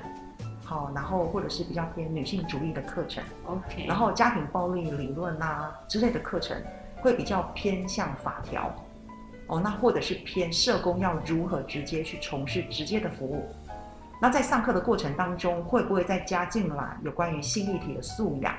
[0.70, 6.56] 好、嗯，然后或者是比较偏女性主义的课程，OK，然后家庭暴力理论啊之类的课程，
[7.00, 8.72] 会比较偏向法条。
[9.48, 13.52] 哦，那或者是偏社工要如何直接去从事直接的服务？
[14.22, 18.54] 那在上课的过程当中，会不会再加进来有关于性议题的素养，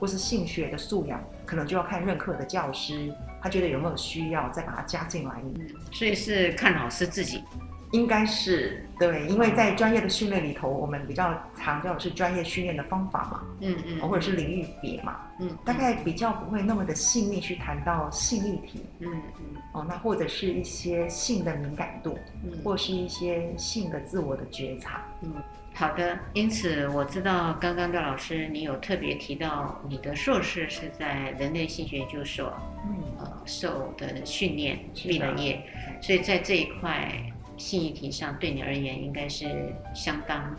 [0.00, 1.22] 或是性学的素养？
[1.46, 5.40] 可能就要看任课的教师，他觉得有没有需要再把它加进来。
[5.44, 5.54] 嗯，
[5.92, 7.44] 所以是看老师自己。
[7.92, 25.34] 应该是对，因为在专业的训练里头，我们比较强调的是专业训练的方法嘛，嗯嗯，或者是领域别嘛，嗯，大概比较不会那么的细腻去谈到性议题，嗯嗯，哦，那或者是一些性的敏感度，嗯，或是一些性的自我的觉察，嗯，
[25.74, 26.18] 好的。
[26.32, 32.52] 因此我知道刚刚廖老师你有特别提到你的硕士是在人类性学研究所，
[32.86, 35.60] 嗯，呃，受的训练毕了业，
[36.00, 37.10] 所以在这一块。
[37.56, 40.56] 性议题上，对你而言应该是相当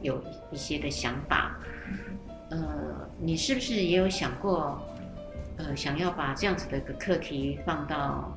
[0.00, 1.56] 有一些的想法。
[2.50, 4.80] 呃，你是不是也有想过，
[5.56, 8.36] 呃，想要把这样子的一个课题放到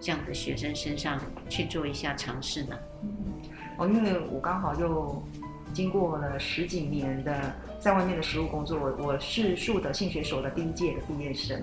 [0.00, 2.76] 这样的学生身上去做一下尝试呢？
[3.78, 5.22] 哦，因为我刚好又
[5.72, 11.62] 经过了十几年的在外面的实务工作，我我是树德性学所的第一届的毕业生。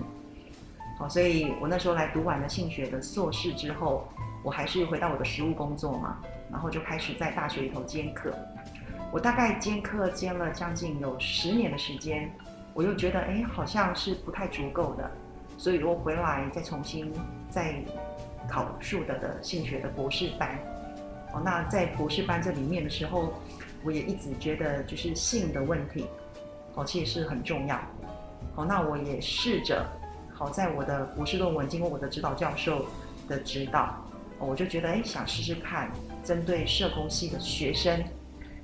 [0.98, 4.06] 哦，所以我那时候来读完了性学的硕士之后。
[4.44, 6.16] 我还是回到我的实务工作嘛，
[6.48, 8.32] 然后就开始在大学里头兼课。
[9.12, 12.30] 我大概兼课兼了将近有十年的时间，
[12.72, 15.10] 我又觉得哎，好像是不太足够的，
[15.58, 17.12] 所以我回来再重新
[17.50, 17.74] 再
[18.48, 20.56] 考数的的性学的博士班。
[21.32, 23.34] 哦，那在博士班这里面的时候，
[23.82, 26.06] 我也一直觉得就是性的问题，
[26.76, 27.76] 哦，其实是很重要。
[28.54, 29.84] 哦，那我也试着，
[30.38, 32.86] 好在我的博士论文经过我的指导教授
[33.26, 33.92] 的指导。
[34.38, 35.90] 我就觉得，哎，想试试看，
[36.22, 38.00] 针对社工系的学生，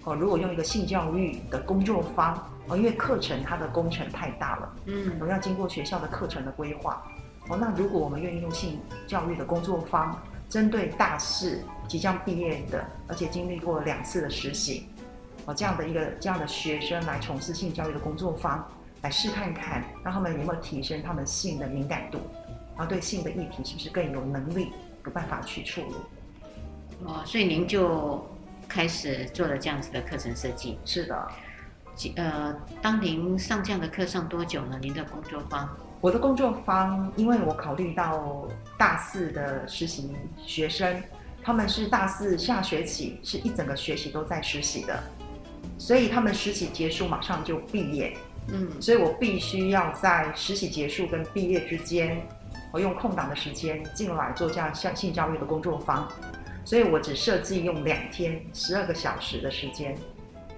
[0.04, 2.36] 哦，如果用一个性教育的工作坊，
[2.68, 7.02] 哦，因为课程它的工程太大了，嗯，我要经过学校的课程的规划，
[7.48, 10.16] 哦，那如果我们愿意用性教育的工作坊，
[10.48, 14.86] 针对大四即将毕业的，而且经历过两次的实习，
[15.44, 18.64] 哦，这样的一个这样的学生来从事性教育的工作坊，
[19.04, 22.18] 来试看看，让他们有没有提升他们性的敏感度，
[22.74, 24.72] 然后对性的议题是不是更有能力？
[25.04, 25.94] 有办法去处理，
[27.04, 28.26] 哦，所以您就
[28.66, 30.78] 开始做了这样子的课程设计。
[30.86, 31.28] 是的，
[32.16, 34.78] 呃，当您上这样的课上多久呢？
[34.80, 35.68] 您的工作方？
[36.00, 40.10] 我的工作方，因为我考虑到大四的实习
[40.46, 41.02] 学生，
[41.42, 44.98] 他们是大四下学期是一整个学期都在实习的，
[45.76, 48.16] 所以他们实习结束马上就毕业，
[48.48, 52.20] 嗯，所以我必须要在实习结束跟毕业之间。
[52.72, 56.08] 我用空档的时间进来做这样像性教育的工作坊，
[56.64, 59.96] 所以我只设计用两天十二个小时的时间，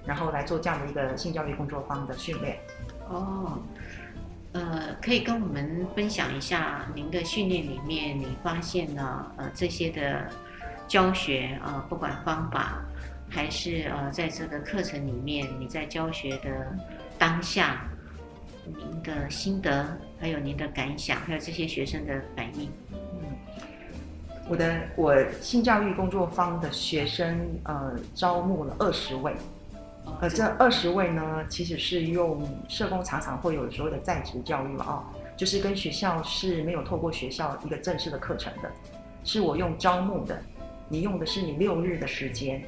[0.06, 2.58] 然后来做这样的一个性教育工作坊的训练。
[3.10, 3.58] 哦，
[4.52, 10.26] 呃，可以跟我们分享一下您的训练里面，你发现了呃这些的
[10.88, 12.82] 教学啊、呃，不管方法
[13.28, 16.74] 还是呃在这个课程里面，你在教学的
[17.18, 17.82] 当下。
[18.66, 19.86] 您的心得，
[20.18, 22.68] 还有您的感想，还有这些学生的反应。
[22.92, 23.20] 嗯，
[24.48, 29.32] 我的我性教育工作坊的学生，呃，招募了二十位，
[30.20, 35.04] 呃，这二十位呢，其实是用社工常常会有所谓的在职教育嘛，哦，
[35.36, 38.68] 就是跟学校是没有透过学校一个正式的课程的，
[39.22, 40.36] 是我用招募的，
[40.88, 42.60] 你用的是你六日的时间，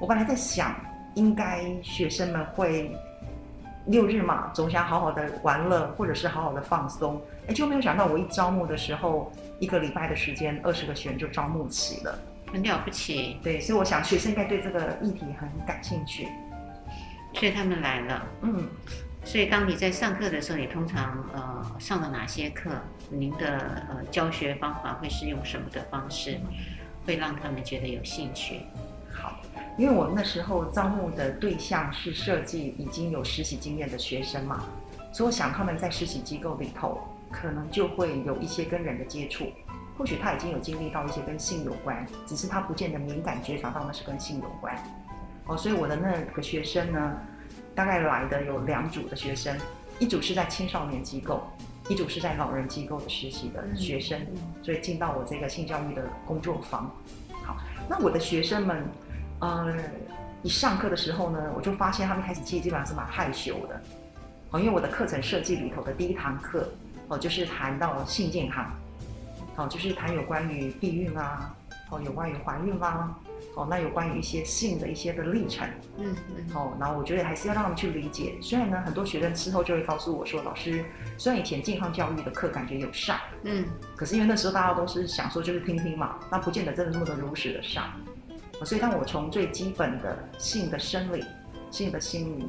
[0.00, 0.74] 我本来在想，
[1.14, 2.90] 应该学生们会
[3.86, 7.20] 六日嘛，总想好好的玩乐，或者是好好的放松。
[7.48, 12.18] 哎，就没有想到我一招募的时候，一个礼拜的时间，二十个学员就招募齐了，
[12.52, 13.38] 很了不起。
[13.42, 16.28] 对，所以我想学生应该对这个议题很感兴趣，
[17.34, 18.26] 所以他们来了。
[18.42, 18.68] 嗯。
[19.24, 22.72] 所以，当你在上课的时候，你通常呃上了哪些课？
[23.08, 23.56] 您的
[23.88, 26.40] 呃教学方法会是用什么的方式，
[27.06, 28.62] 会让他们觉得有兴趣？
[29.12, 29.40] 好，
[29.76, 34.64] 因为我那时候招募的对象是设计已经有实习经验的学生嘛，
[35.12, 36.98] 所以我想他们在实习机构里头
[37.30, 39.46] 可能就会有一些跟人的接触，
[39.96, 44.76] 或许他已经有经历到一些跟性有关，只是他不见得敏感觉察到那是跟性有关。
[45.46, 47.18] 哦，所以我的那个学生呢，
[47.74, 49.58] 大概来的有两组的学生，
[49.98, 51.42] 一组是在青少年机构，
[51.88, 54.20] 一组是在老人机构的实习的学生，
[54.62, 56.90] 所以进到我这个性教育的工作坊。
[57.42, 57.56] 好，
[57.88, 58.86] 那我的学生们，
[59.42, 59.74] 呃，
[60.44, 63.80] 一上课的时候呢，我就发现他们开始其实基本上是蛮害羞的，
[64.52, 66.68] 哦，因为我的课程设计里头的第一堂课，
[67.08, 68.72] 哦，就是谈到性健康，
[69.56, 71.52] 哦，就是谈有关于避孕啊，
[71.90, 73.18] 哦，有关于怀孕啦、啊。
[73.56, 78.34] 哦，那有关于一些性的一些的历程，嗯嗯，哦，然后我觉得还是要让他们去理解。
[78.40, 80.82] 虽然呢，很多学生之后就会告诉我说，老师，
[81.18, 87.90] 虽然以前健康教育的课感觉有上，嗯，可是因为那时候大家都是想说就是听听嘛，那不见得真的那么的如实的上。
[88.64, 91.24] 所以当我从最基本的性的生理、
[91.70, 92.48] 性的心理，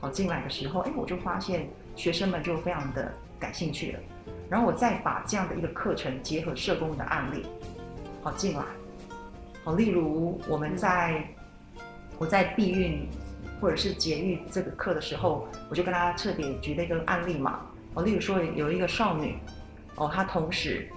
[0.00, 4.00] 好进来的时候，哎，我就发现学生们就非常的感兴趣了。
[4.48, 7.44] 然后我再把这样的一个课程结合社工的案例，
[8.22, 8.62] 好进来。
[9.64, 11.22] 好例如我们在
[12.18, 13.06] 我在避孕
[13.60, 17.60] 或者是节育这个课的时候，我就跟他特别举了一个案例嘛。
[17.94, 19.36] 哦，例如说有一个少女，
[19.96, 20.88] 哦，她同时，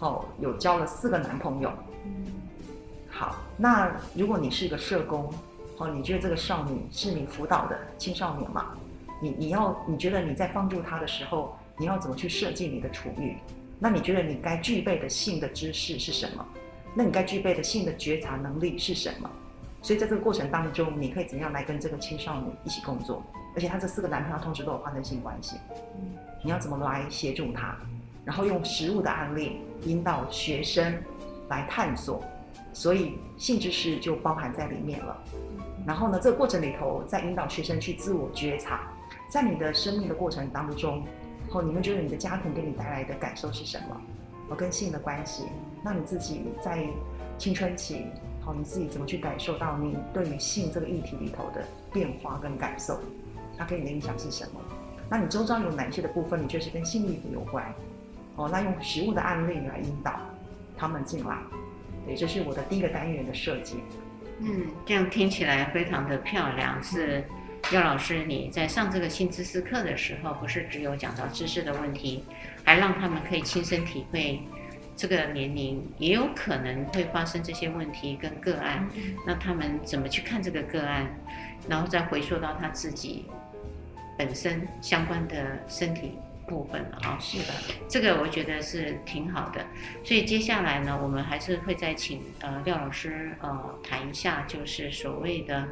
[0.00, 1.70] 哦，有交了四个男朋友。
[3.18, 5.32] 好，那如果你是一个社工，
[5.78, 8.74] 哦，你觉得这个少女是你辅导的青少年嘛？
[9.22, 13.38] 你你要你觉得你在帮助她的时候，你要怎么去设计你的处遇？
[13.78, 16.46] 那你觉得你该具备的性的知识是什么？
[16.94, 19.30] 那你该具备的性的觉察能力是什么？
[19.80, 23.22] 所以在这个过程当中，你可以怎样来跟这个青少年一起工作？
[23.54, 25.56] 而且他这四个男朋友同时都有发生性关系，
[26.44, 27.74] 你要怎么来协助他？
[28.26, 30.94] 然后用实务的案例引导学生
[31.48, 32.22] 来探索，
[32.76, 35.16] 所以性知识就包含在里面了。
[35.86, 38.92] 然后呢，这个过程里头在引导学生去自我觉察，
[39.30, 41.02] 在你的生命的过程当中，
[41.48, 43.98] 后你们觉得你的家庭给你带来的感受是什么？
[44.50, 45.44] 哦跟性的关系，
[45.82, 46.86] 那你自己在
[47.38, 48.04] 青春期，
[48.42, 53.00] 好，你自己怎么去感受到你对于性这个议题里头的变化跟感受？
[53.56, 54.60] 它给你的影响是什么？
[55.08, 57.64] 那你周遭有哪些的部分，你觉得是跟性议题有关？
[58.34, 60.20] 哦，那用实物的案例来引导
[60.76, 61.38] 他们进来，
[62.06, 63.76] 对，这是我的第一个单元的设计。
[64.38, 66.82] 嗯，这样听起来非常的漂亮。
[66.82, 67.24] 是
[67.72, 72.22] 廖老师，你在上这个新知识课的时候，不是只有讲到知识的问题？
[72.64, 74.40] 还让他们可以亲身体会，
[74.94, 78.88] 这个年龄也有可能会发生这些问题跟个案，
[79.26, 81.06] 那他们怎么去看这个个案，
[81.68, 83.24] 然后再回溯到他自己
[84.16, 86.12] 本身相关的身体
[86.46, 87.18] 部分了啊？
[87.20, 87.52] 是的，
[87.88, 89.64] 这个我觉得是挺好的。
[90.04, 95.68] 所以接下来呢，我们还是会再请呃廖老师呃谈一下，就是所谓的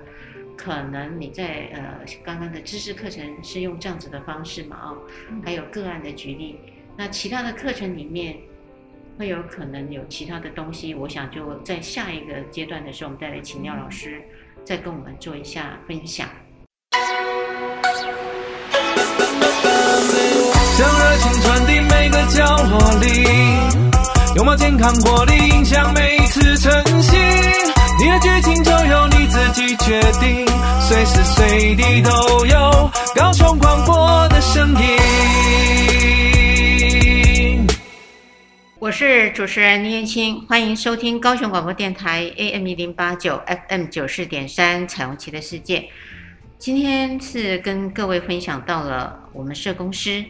[0.56, 4.76] 可能你在呃刚刚的知识课程是用这样子的方式嘛？
[4.76, 4.94] 啊，
[5.44, 6.58] 还有个案的举例。
[6.96, 8.36] 那其他的课程里面
[9.18, 14.22] 会有可能有其他的东西，我想就在下一个阶段的时候，我们再来请廖老师
[14.64, 16.28] 再跟我们做一下分享。
[20.76, 23.06] 将热情传递每个角落里，
[24.34, 27.16] 拥抱健康活力，影响每一次晨曦。
[27.16, 30.44] 你的剧情就由你自己决定，
[30.80, 34.98] 随时随地都有高雄广播的声音。
[38.80, 45.88] 我是主持人倪燕青，欢迎收听高雄广播电台 AM 一零八九 FM 九四点三彩虹旗的世界。
[46.58, 50.24] 今天是跟各位分享到了我们社工师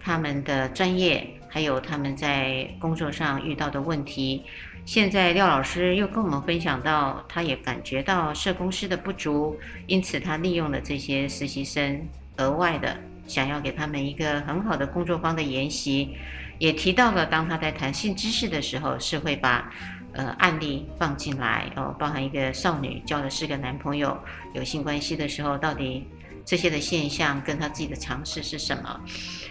[0.00, 4.42] 他们的专业，还有他们在工作上遇到的问题。
[4.86, 12.00] 现在廖老师又跟我们分享到，他也感觉到社工师的不足，因此他利用了这些实习生，
[12.38, 12.96] 额外的
[13.26, 16.16] 想要给他们一个很好的工作方的研习。
[16.58, 19.70] 也提到了，当他在谈性知识的时候，是会把
[20.12, 24.18] 呃案例放进来哦，包含一个少女交了四个男朋友
[24.54, 26.06] 有性关系的时候，到底
[26.50, 29.00] 这些的现象跟他自己的尝试是什么？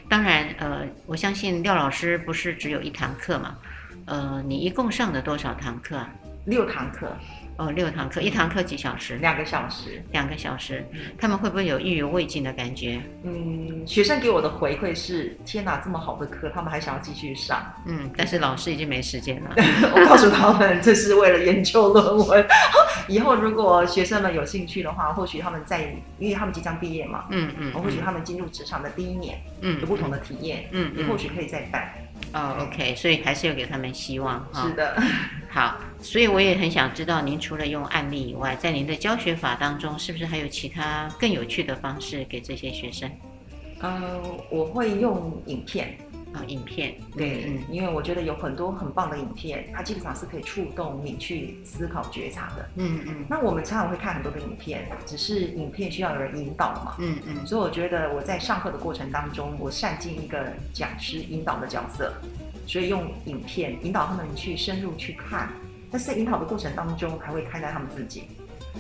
[0.10, 3.58] 当然，呃，我相信廖老师不是只有一堂课嘛，
[4.06, 6.06] 呃，你一共上了多少堂课？
[6.44, 7.16] 六堂课。
[7.60, 9.18] 哦，六堂课，一堂课几小时？
[9.18, 10.84] 两个小时，两个小时。
[11.18, 13.02] 他们会不会有意犹未尽的感觉？
[13.24, 17.62] 嗯，学生给我的回馈是：天哪，这么好的课，他们还想要继续上。
[17.86, 19.52] 嗯，但是老师已经没时间了。
[19.94, 22.48] 我告诉他们，这是为了研究论文。
[23.10, 27.26] 以后如果学生们有兴趣的话，或许他们在，因为他们即将毕业嘛。
[27.30, 27.74] 嗯嗯。
[27.74, 31.92] 或许他们进入职场的第一年，嗯，有不同的体验，嗯，也或许可以再办。
[32.34, 34.68] 哦，OK，所以还是要给他们希望哈。
[34.68, 35.02] 是的。
[35.50, 43.10] 好，所以我也很想知道，您除了用案例以外，在您的教学法当中，是不是还有其他更有趣的方式给这些学生？
[43.80, 45.98] 呃，我会用影片
[46.34, 52.70] 啊，影片，对，嗯，因为我觉得有很多很棒的影片，它基本上是可以触动你去思考觉察的。
[52.76, 53.26] 嗯嗯。
[53.28, 56.96] 那我们常常会看很多的影片，只是影片需要有人引导嘛。
[57.00, 57.46] 嗯嗯。
[57.46, 62.14] 所以我觉得我在上课的过程当中，我善尽一个讲师引导的角色。
[62.68, 65.50] 所以用影片引导他们去深入去看，
[65.90, 68.26] 但是在引导的过程当中，还会看待他们自己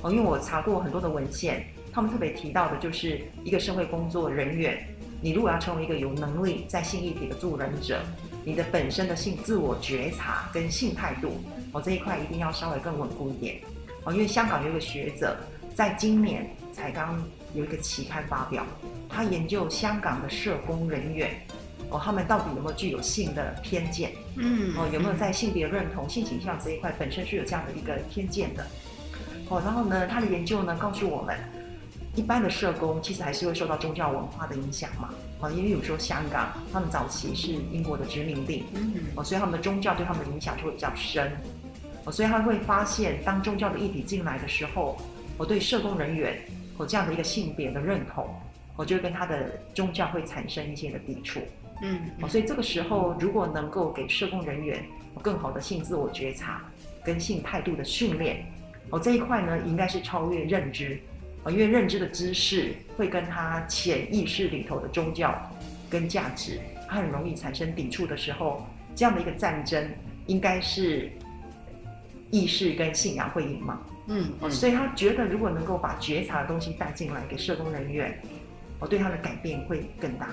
[0.03, 0.11] 哦。
[0.11, 4.87] 因为我查过很多的文献，他们特别提到的就是一个社会工作人员，
[5.21, 8.01] 你如果要成为一个有能力在性议题的助人者，
[8.43, 11.41] 你的本身的性自我觉察跟性态度
[11.71, 13.59] 哦，这一块一定要稍微更稳固一点
[14.03, 14.13] 哦。
[14.13, 15.37] 因为香港有一个学者
[15.75, 17.21] 在今年才刚
[17.53, 18.65] 有一个期刊发表，
[19.09, 21.31] 他研究香港的社工人员。
[21.91, 24.11] 哦，他们到底有没有具有性的偏见？
[24.35, 28.63] 嗯，哦，有没有在性别认同、性倾向这一块本身是有这样的一个偏见的？
[29.49, 31.35] 哦，然后呢，他的研究呢告诉我们，
[32.19, 35.09] 一般的社工其实还是会受到宗教文化的影响嘛。
[35.39, 41.31] 啊，因为有时候香港他们早期是英国的殖民地，嗯，哦，所以他们的宗教对他们的影响就会比较深。
[42.03, 44.97] 哦，所以他会发现，当宗教的议题进来的时候，
[45.37, 46.37] 我对社工人员
[46.77, 48.27] 有这样的一个性别的认同，
[48.75, 51.39] 我就会跟他的宗教会产生一些的抵触。
[51.81, 54.83] 嗯，哦，所以这个时候如果能够给社工人员
[55.21, 56.61] 更好的性自我觉察
[57.01, 58.45] 跟性态度的训练，
[58.89, 60.99] 哦，这一块呢应该是超越认知，
[61.43, 65.33] 哦，因为认知的知识会跟他潜意识里头的宗教
[65.89, 69.89] 跟价值，他很容易产生抵触的时候，这样的一个战争
[70.27, 71.11] 应该是
[72.31, 73.79] 意识跟信仰会赢嘛？
[74.07, 78.19] 嗯，哦，所以他觉得如果能够把觉察的东西带进来给社工人员，
[78.79, 80.29] 我，对他的改变会更大。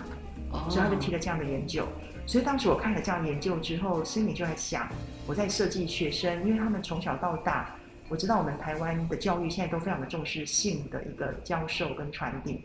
[0.70, 1.86] 所以他就提了这样的研究，
[2.24, 4.88] 所以当时我看了这样的研究之后，心里就在想，
[5.26, 7.74] 我在设计学生，因为他们从小到大，
[8.08, 12.60] 我知道我们台湾的教育现在都非常的重视性的一个教授跟传递，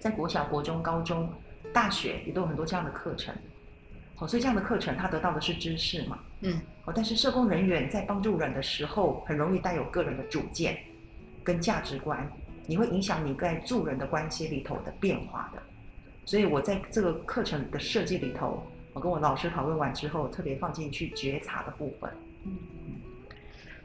[0.00, 1.30] 在国小、国中、高中、
[1.72, 3.34] 大学也都有很多这样的课程，
[4.14, 10.78] 好，所以这样的课程他得到的是知识嘛，嗯，好，但是社工人员在帮助人的时候，很容易带有个人的主见
[11.42, 12.26] 跟价值观，
[12.66, 15.62] 你会影响你在助人的关系里头的变化的。
[16.24, 22.10] 所以我在这个课程的设计里头，我跟我老师讨论完之后，特别放进去觉察的部分。
[22.44, 22.56] 嗯，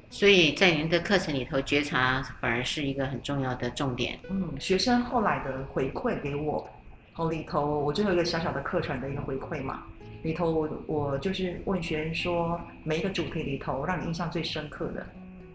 [0.09, 4.19] 所以在您的课程里头，觉察反而是一个很重要的重点。
[4.29, 6.67] 嗯，学生后来的回馈给我，
[7.15, 9.83] 哦，里头我就有一个小小的课程的一个回馈嘛。
[10.23, 15.05] 里头我我就是问学生说，每一个主题里头让你印象最深刻的，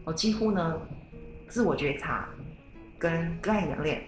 [0.05, 0.80] 我几乎呢，
[1.48, 2.28] 自我觉察
[2.98, 4.02] 跟个案演练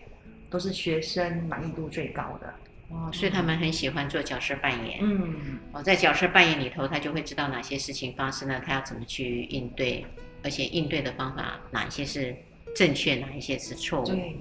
[0.48, 2.54] 都是学生满意度最高的。
[2.88, 5.00] 哦，所以他们很喜欢做角色扮演。
[5.02, 10.06] 嗯，哦，在角色扮演里头，他就会知道哪些事情发生了，他要怎么去应对，
[10.46, 12.32] 而且应对的方法哪一些是
[12.72, 14.06] 正确，哪一些是错误。
[14.06, 14.36] 对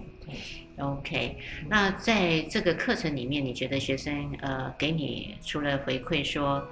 [0.78, 1.36] ，OK。
[1.68, 6.64] 那在这个课程里面，你觉得学生呃给你除了回馈说，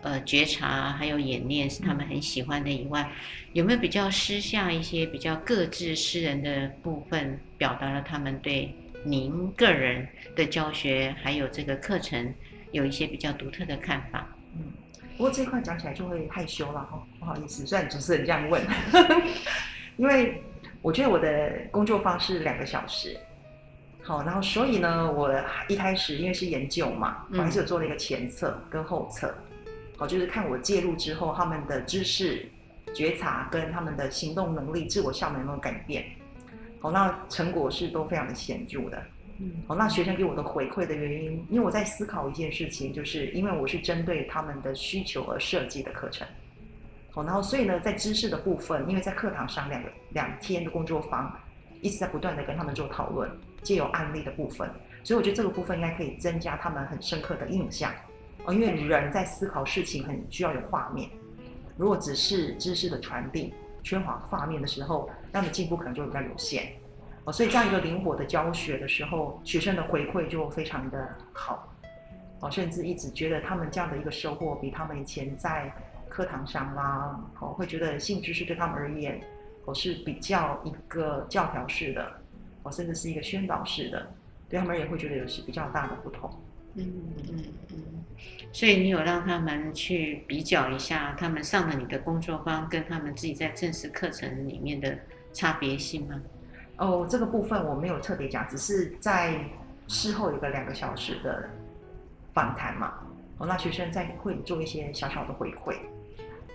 [0.00, 3.06] 呃觉察还有演练是他们很喜欢的以外，
[3.52, 8.74] 有没有比较私下一些比较各自私人的部分，表达了他们对？
[9.04, 12.34] 您个人的教学还有这个课程，
[12.72, 14.34] 有一些比较独特的看法。
[14.56, 14.64] 嗯，
[15.18, 18.62] 不过这块讲起来就会害羞了哈，不好意思，虽然主持人这样问，
[19.98, 20.40] 因为
[20.80, 23.18] 我觉得我的工作方式两个小时，
[24.00, 25.28] 好，然后所以呢，我
[25.66, 29.34] 一开始因为是研究嘛，我还是有做了一个前测跟后测，
[29.96, 32.48] 好，就是看我介入之后他们的知识
[32.94, 36.04] 觉察跟他们的行动能力、自我效能有没有改变。
[36.78, 39.02] 好，那成果是都非常的显著的。
[39.40, 46.26] 嗯，好，那学生给我的回馈的原因，因为我在思考一件事情，就是因为我是针对他们的需求而设计的课程。
[47.10, 51.32] 好，然后所以呢，在知识的部分，因为在课堂上两个两天的工作坊，
[51.80, 53.30] 一直在不断的跟他们做讨论，
[53.62, 54.68] 借由案例的部分，
[55.04, 57.92] 所以我觉得这个部分应该可以增加他们很深刻的印象。
[58.44, 61.08] 哦，因为人在思考事情很需要有画面，
[61.76, 66.72] 如果只是知识的传递，缺乏画面的时候，那么进步可能就比较有限。
[67.28, 71.74] 哦，所以这样一个灵活的教学的时候，学生的回馈就非常的好。
[72.40, 75.70] 哦，甚至一直觉得他们这样的一个收获，比他们以前在
[76.08, 79.20] 课堂上啦，哦，会觉得性知识对他们而言，
[79.66, 82.10] 我是比较一个教条式的，
[82.62, 84.10] 我甚至是一个宣导式的，
[84.48, 86.30] 对他们也会觉得有些比较大的不同。
[86.76, 86.90] 嗯
[87.28, 87.84] 嗯嗯，
[88.54, 94.96] 所以你有让他们去比较一下，他们上了你的工作坊跟他们自己在正式课程里面的
[95.34, 96.18] 差别性吗？
[96.78, 99.38] 哦，这个部分我没有特别讲，只是在
[99.86, 101.48] 事后有个两个小时的
[102.32, 102.94] 访谈嘛。
[103.36, 105.76] 哦，那学生在会做一些小小的回馈。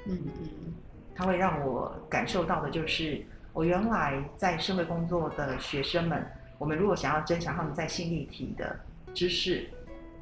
[0.06, 0.74] 嗯嗯，
[1.16, 6.26] 他会让我感受到的就是，我原来在社会工作的学生们，
[6.58, 8.78] 我们如果想要增强他们在心理体的
[9.14, 9.70] 知识。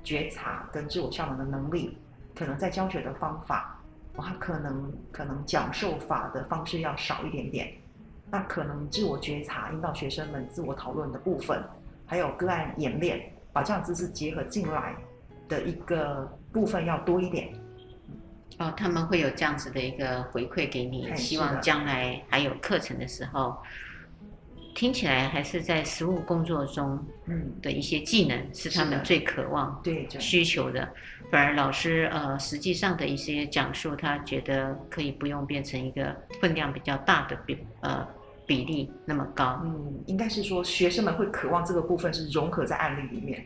[0.04, 1.96] 觉察跟自我效能的能力，
[2.36, 3.80] 可能在教学的方法，
[4.16, 7.72] 哇，可能可能讲授法的方式要少一点点。
[8.32, 11.62] 那可能自我觉察引导学生们自我讨论的部分，
[12.06, 13.22] 还有个案演练，
[13.52, 14.96] 把这样知识结合进来
[15.50, 17.54] 的一个部分要多一点。
[18.58, 23.58] 哦，他们会有这样子的一个回馈给你，希望将来还有课程的时候。
[24.74, 30.88] 听起来还是在实务工作中，嗯，的一些技能是他们最渴望、对需求的。
[31.30, 38.08] 反而老师呃，实际上的一些讲述，他觉得可以不用变成一个分量比较大的比呃
[38.46, 39.62] 比例那么高。
[39.64, 43.46] 嗯，应该是说学生们会渴望这个部分是融合在案例里面。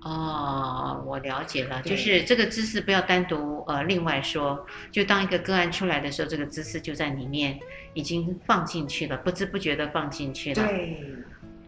[0.00, 7.58] 哦，我了解了，就是这个知识不要单独呃另外说，就当一个个案出来的时候，这个知识就在里面
[7.94, 10.64] 已经放进去了，不知不觉的放进去了。
[10.64, 11.02] 对，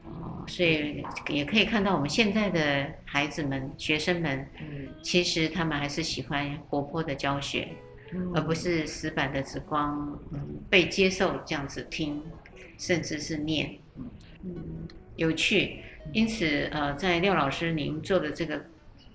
[0.05, 7.69] 哦，所以也可以看到我们现在的孩子们、学生们，嗯，其实他们还是喜欢活泼的教学，
[8.15, 10.41] 嗯，而不是死板的只光嗯
[10.71, 12.23] 被接受这样子听，
[12.81, 13.79] 甚至是念，
[14.43, 15.83] 嗯，有趣。
[16.15, 18.65] 因此，呃，在廖老师您做的这个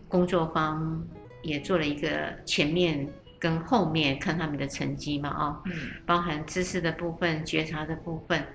[0.07, 1.03] 工作方，
[1.41, 3.09] 也做了一个前面
[3.39, 5.73] 跟后面看他们的成绩嘛，啊、哦，嗯，
[6.05, 8.45] 包含知识的部分、觉察的部分。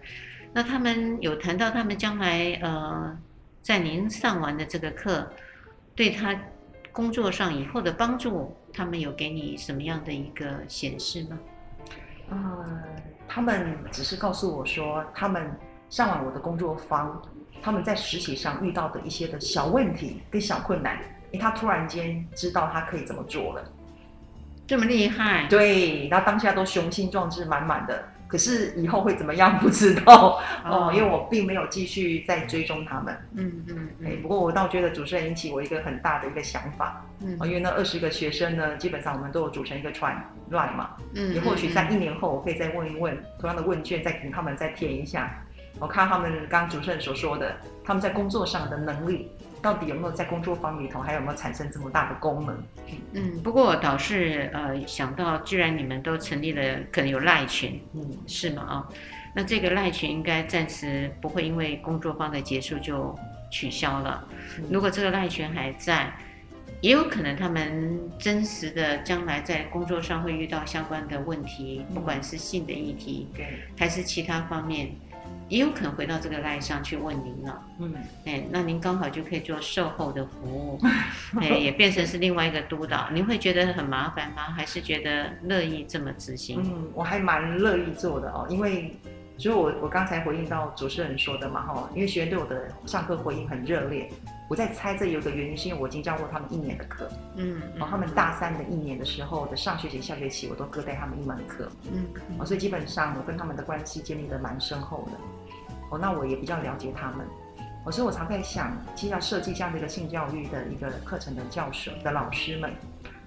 [0.53, 3.19] 那他们有谈到他们将来，呃，
[3.61, 5.29] 在您上完的这个课，
[5.97, 6.41] 对他
[6.93, 11.39] 工作上以后的帮助，他们有给你什么样的一个显示吗？
[12.31, 12.65] 呃，
[13.29, 15.51] 他们只是告诉我说，他们
[15.89, 17.21] 上完我的工作坊。
[17.63, 20.99] 他们在实习上遇到的一些的小问题跟小困难，
[21.33, 23.63] 诶，他突然间知道他可以怎么做了，
[24.67, 25.47] 这么厉害？
[25.47, 33.17] 对，他当下都雄心壮志满满的，可是以后会怎么样 不知道哦，哦，因为我并没有继续再追踪他们。
[33.35, 40.17] 嗯嗯，哎、嗯，不过我倒觉得主持人引起我一个很大的一个想法，嗯，因为那二十个学生呢，基本上我们都有组成一个团
[40.51, 45.43] 乱嘛，嗯，也或许在一年后，我可以再问一问同样的问卷，再给他们再填一下。
[45.79, 49.31] 我看他们刚主持人所说的，他们在工作上的能力，
[49.63, 52.63] 到底有没有在工作坊里头还有没有产生这么大的功能？
[53.13, 58.63] 嗯，不过我倒是呃想到，既然你们都成立了，可能有赖群，嗯，是吗？
[58.63, 58.95] 啊、哦，
[59.35, 63.15] 那这个赖群应该暂时不会因为工作坊的结束就
[63.51, 64.27] 取消了。
[64.71, 66.13] 如果这个赖群还在，
[66.81, 73.47] 也有可能他们真实的将来在工作上会遇到相关的问题，不管是性的议题，对，
[73.79, 74.91] 还是其他方面。
[75.49, 80.79] 也有可能回到这个赖上去问您了，嗯，哎，那您刚好就可以做售后的服务，
[81.41, 84.43] 哎，也变成是另外一个督导，您会觉得很麻烦吗？
[84.57, 86.63] 还是觉得乐意这么执行？
[86.65, 88.97] 嗯，我还蛮乐意做的哦，因为，
[89.41, 94.07] 所以我我刚才回应到主持人说的嘛，哈，因为学员对我的上课回应很热烈，
[94.51, 102.05] 我在猜这有个原因，是因为我已经教过他们一年的课，嗯，然后他们大三的一年的时候的上学期、下学期，我都各带他们一门课，嗯，
[102.39, 105.13] 哦，所以基本上我跟他们的关系建立得蛮深厚的。
[105.89, 107.27] 哦，那我也比较了解他们，
[107.87, 112.71] 哦，所以我常在想，其实要设计这样的一个性教育的一个课程的教授的老师们，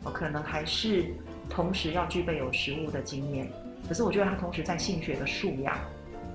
[0.03, 1.11] 哦，可能还是
[1.49, 3.51] 同时要具备有实务的经验，
[3.88, 5.76] 可是我觉得他同时在性学的素养，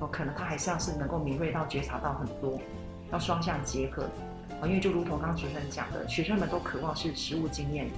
[0.01, 2.61] 哦，可能他还像是能够敏锐到觉察到很多，
[3.12, 4.05] 要双向结合，
[4.61, 7.88] 啊，因为就如同刚刚主持人讲的，学生们都渴望是实务经验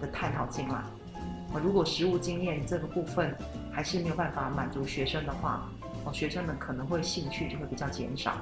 [0.00, 3.34] 的探讨进来，啊，如果实务经验这个部分
[3.72, 5.68] 还是没有办法满足学生的话。
[6.04, 8.32] 哦，学生们可能会兴趣就会比较减少。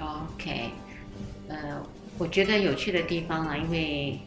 [0.00, 0.70] OK，
[1.48, 1.82] 呃，
[2.16, 4.20] 我觉得有趣的地方啊，因为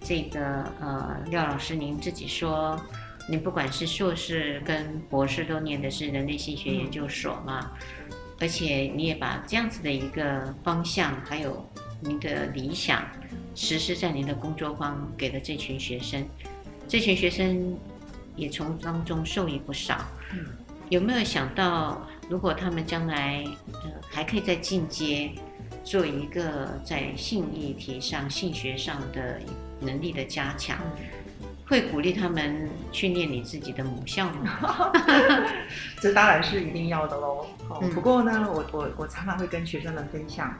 [0.00, 2.80] 这个呃，廖老师您自己说，
[3.32, 7.72] 您不管是硕士跟博士都念的是人类性学研究所嘛，
[8.10, 11.66] 嗯，而且你也把这样子的一个方向，还有
[12.02, 13.02] 您的理想，
[13.54, 16.22] 实施在您的工作方，给了这群学生，
[16.86, 17.74] 这群学生
[18.36, 20.04] 也从当中受益不少。
[20.34, 20.44] 嗯。
[20.90, 25.30] 有没有想到，如果他们将来呃还可以再进阶，
[25.82, 29.40] 做一个在性议题上、性学上的
[29.80, 30.78] 能力的加强，
[31.66, 34.92] 会鼓励他们去念你自己的母校吗？
[36.00, 37.46] 这当然是一定要的喽。
[37.80, 40.54] 嗯、不过呢，我我我常常会跟学生们分享，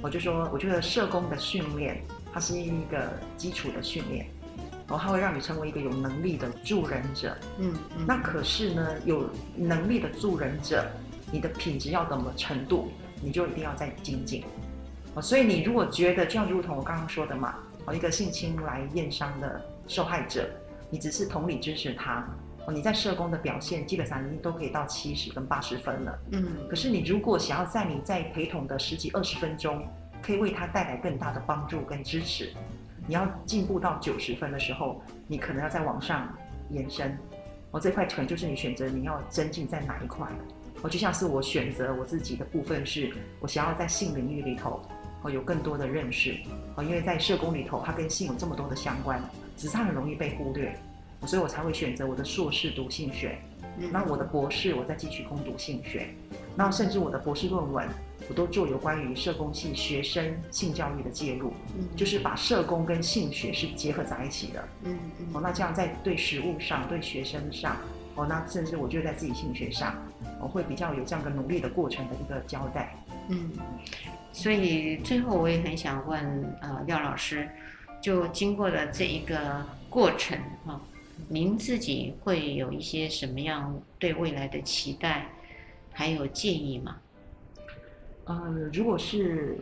[0.00, 2.00] 我就说，我觉得社工的训练，
[2.32, 4.26] 它是一个基础的训练，
[4.86, 7.36] 然后它会让你成为一个有能力的助人者。
[7.58, 10.88] 嗯，嗯，那可是呢，有能力的助人者，
[11.32, 14.44] 你的品质要怎么程度，你就一定要再精进。
[15.20, 19.60] 所以你如果觉得，就像如同我刚刚说的嘛，哦，一个性侵来验伤的
[19.92, 20.48] 受害者，
[20.88, 22.26] 你只是同理支持他，
[22.66, 26.18] 哦，你在社工的表现基本上已经都可以到七十跟八十分了。
[26.30, 26.46] 嗯。
[26.70, 29.86] 可是你如果想要在你在陪同的十几二十分钟，
[30.22, 32.54] 可以为他带来更大的帮助跟支持，
[33.06, 36.34] 你要进步到九十分的时候，你可能要再往上
[36.70, 37.14] 延伸。
[37.72, 40.26] 哦，这块可能就是你选择你要增进在哪一块。
[40.80, 44.80] 哦，就像是我选择我自己的部分是，我想要在性领域里头。
[45.24, 46.36] 哦，有更多的认识，
[46.74, 49.22] 哦，因为在社工里头，它跟性有这么多的相关，
[49.56, 50.76] 只是它很容易被忽略，
[51.26, 53.38] 所以我才会选择我的硕士读性学，
[53.90, 56.08] 那我的博士我再继续攻读性学，
[56.56, 57.88] 那甚至我的博士论文，
[58.28, 61.52] 我都做有关于社工系学生性教育的介入，
[61.96, 64.98] 就是把社工跟性学是结合在一起的，嗯，
[65.32, 67.76] 哦，那这样在对实务上，对学生上，
[68.14, 69.94] 哦，那甚至我觉得在自己性学上，
[70.40, 72.94] 我会比较有这样的努力的过程的一个交代，
[73.28, 73.50] 嗯。
[74.34, 77.46] 所以最后我也很想问，呃，廖老师，
[78.02, 80.36] 就经过了这一个过程
[80.66, 80.80] 哈，
[81.28, 85.28] 您自己会有一些什么样对未来的期待，
[85.92, 86.96] 还有建议吗？
[88.24, 88.36] 呃，
[88.72, 89.56] 如果是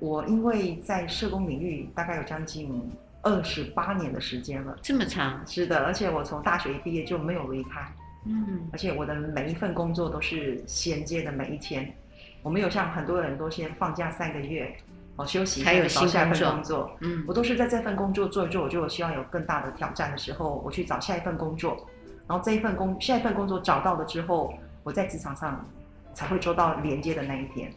[0.00, 2.90] 我，因为在社工领域大概有将近
[3.22, 5.40] 二十八年的时间了，这么长？
[5.46, 7.80] 是的，而且我从大学一毕业就没有离开，
[8.26, 11.94] 嗯，而且我的每一份工作都是衔接的每一天。
[12.42, 14.76] 我没有像很多人都先放假三个月，
[15.16, 16.90] 哦，休息，还有找下一份工作。
[17.00, 21.86] 嗯，我都是在这份工作做一做，我就希望有更大的挑战的时候，我去找下一份工作。
[22.26, 24.52] 然后这一份工，下一份工作找到了之后，
[24.82, 25.64] 我在职场上
[26.12, 27.70] 才会做到连接的那一天。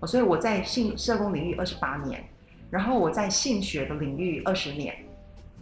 [0.00, 2.24] 哦，所以我在性社工领域二十八年，
[2.70, 4.94] 然后我在性学的领域二十年。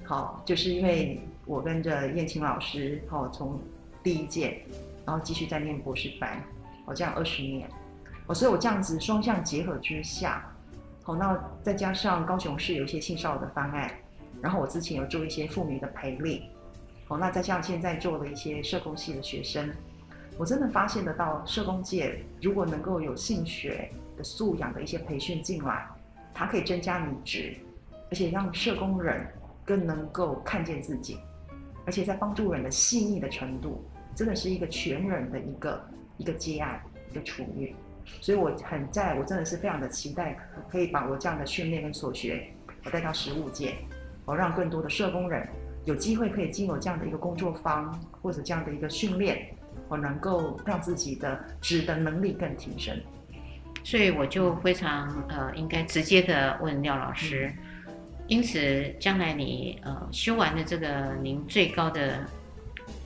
[0.04, 3.60] 好，就是因为我跟着燕青老师，哦，从
[4.02, 4.64] 第一届，
[5.04, 6.42] 然后继续在念博士班，
[6.86, 7.68] 哦，这样二十年。
[8.26, 10.50] 哦，所以我这样子双向结合之下，
[11.06, 13.90] 好，那再加上高雄市有一些性骚扰的方案，
[14.40, 16.44] 然后我之前有做一些妇女的培力，
[17.06, 19.70] 好，那再像现在做了一些社工系的学生，
[20.38, 25.86] 我真的发现得到社工界如果能够有性学的素养的一些培训进来，
[26.32, 27.54] 它可以增加你值，
[28.10, 29.26] 而且让社工人
[29.62, 31.18] 更能够看见自己，
[31.84, 33.84] 而且在帮助人的细腻的程度，
[34.16, 35.84] 真的是一个全人的一个
[36.16, 37.76] 一个接案一个处遇。
[38.20, 40.36] 所以我很在，我真的是非常的期待，
[40.70, 42.46] 可以把我这样的训练跟所学，
[42.84, 43.74] 我带到实务界，
[44.24, 45.46] 我让更多的社工人
[45.84, 49.46] 有机会可以经由这样的一个工作坊或者这样的一个训练，
[49.88, 52.98] 我能够让自己的职的能力更提升。
[53.82, 57.52] 所以我就非常呃，应该直接的问廖老师，
[57.86, 57.94] 嗯、
[58.28, 62.24] 因此将来你呃修完了这个您最高的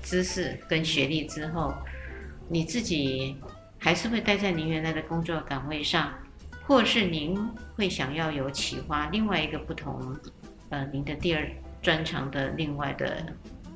[0.02, 1.74] 知识跟学历之后，
[2.48, 3.36] 你自己。
[3.78, 6.12] 还是会待在您原来的工作岗位上，
[6.66, 7.38] 或是您
[7.76, 10.16] 会想要有启发另外一个不同，
[10.70, 11.48] 呃，您的第二
[11.80, 13.24] 专长的另外的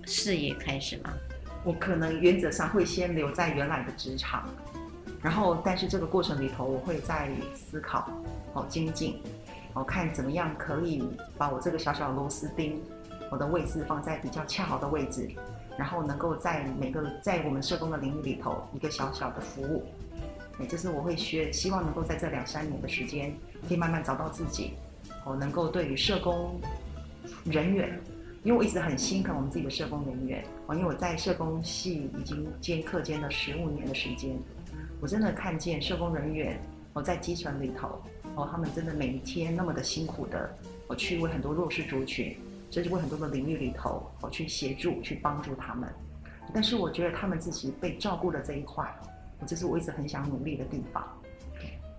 [0.05, 1.12] 事业开始吗？
[1.64, 4.48] 我可能原则上会先留在原来的职场，
[5.22, 8.11] 然后但是这个过程里头我会再思考，
[8.55, 9.22] 哦，精进，
[9.72, 11.03] 哦，看怎么样可以
[11.38, 12.82] 把我这个小小螺丝钉，
[13.30, 15.30] 我的位置放在比较恰好的位置。
[15.79, 19.85] 然后能够在每个在我们社工的领域里头一个小小的服务，
[20.59, 23.35] 哎，就是我会学，希望能够在这两三年的时间，
[23.66, 24.75] 可以慢慢找到自己，
[25.25, 26.61] 哦，能够对于社工
[27.45, 27.99] 人员，
[28.45, 34.37] 因为我一直很心疼我们自己的社工人员，哦，因为我在社工系已经兼课兼了十五年的时间，
[35.01, 36.61] 我真的看见社工人员，
[36.93, 38.03] 哦，在基层里头，
[38.35, 40.55] 哦，他们真的每一天那么的辛苦的，
[40.87, 42.37] 我去为很多弱势族群。
[42.73, 45.87] 这是为很多的领域里头，我去协助、去帮助他们。
[46.55, 48.91] 但是我觉得他们自己被照顾的这一块，
[49.47, 51.07] 这是我一直很想努力的地方。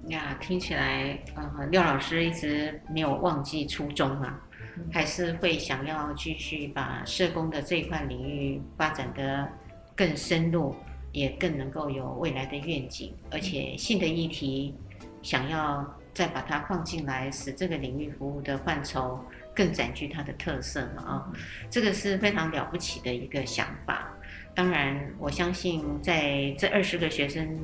[0.07, 4.41] 呀，听起来，呃，廖老师一直没有忘记初衷啊，
[4.75, 9.47] 嗯、还是会想要继续把社工的这一块领域发展的
[9.95, 10.75] 更深入，
[11.11, 14.75] 也更能够有未来的愿景，而且新的议题
[15.21, 19.19] 想要再把它放进来，使这个领域服务的范畴。
[19.55, 21.31] 更占据它的特色嘛啊，
[21.69, 24.11] 这个是非常了不起的一个想法。
[24.55, 27.57] 当然，我相信在这二十个学生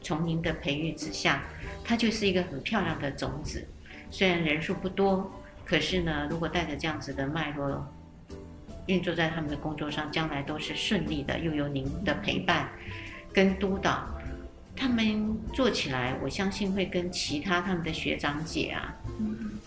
[0.00, 1.42] 从您的培育之下，
[1.84, 3.66] 它就是一个很漂亮的种子。
[4.10, 5.32] 虽然人数不多，
[5.64, 7.86] 可是呢，如果带着这样子的脉络
[8.86, 12.68] 运作在他们的工作上，将来都是顺利的，又有您的陪伴
[13.32, 14.08] 跟督导，
[14.76, 18.94] 他们做起来，我相信会跟其他他们的学长姐啊，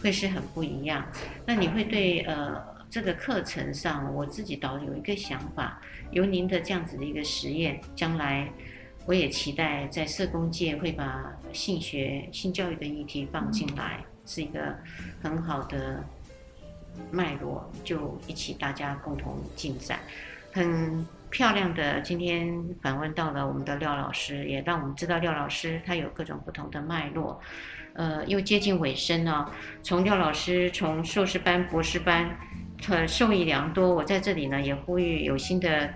[0.02, 1.06] 会是很不一样。
[1.46, 5.82] 那你会对呃这个课程上，我自己倒有一个想法，
[6.12, 8.50] 由您的这样子的一个实验，将来
[9.06, 14.76] 我也期待在社工界会把性学、性教育的议题放进来，是一个
[15.22, 16.04] 很好的。
[17.12, 20.00] 脉络就一起，大家共同进展，
[20.54, 21.06] 很
[21.36, 22.00] 漂亮的。
[22.00, 27.42] 今天访问到了我们的廖老师，也让我们知道廖老师他有各种不同的脉络。
[27.96, 29.52] 呃，又接近尾声了，
[29.84, 32.30] 从廖老师从硕士班、博士班，
[32.88, 33.94] 呃，受益良多。
[33.94, 35.94] 我在这里呢，也呼吁有心的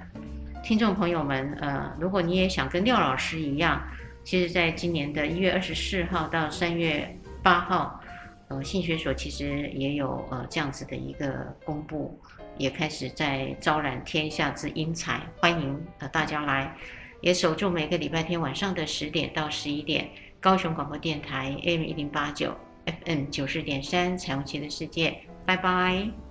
[0.61, 3.81] 听众朋友们，呃，如果你也想跟廖老师一样，
[4.25, 8.01] 其实在今年的一月二十四号到三月八号。
[8.49, 12.19] 呃，性学所其实也有呃这样子的一个公布，
[12.59, 16.75] 也开始在招揽天下之英才，欢迎呃大家来，
[17.21, 22.53] 也守住每个礼拜天晚上的十点到十一点，高雄广播电台 AM 一零八九
[22.85, 26.28] FM 九十点三彩虹旗的世界，拜拜。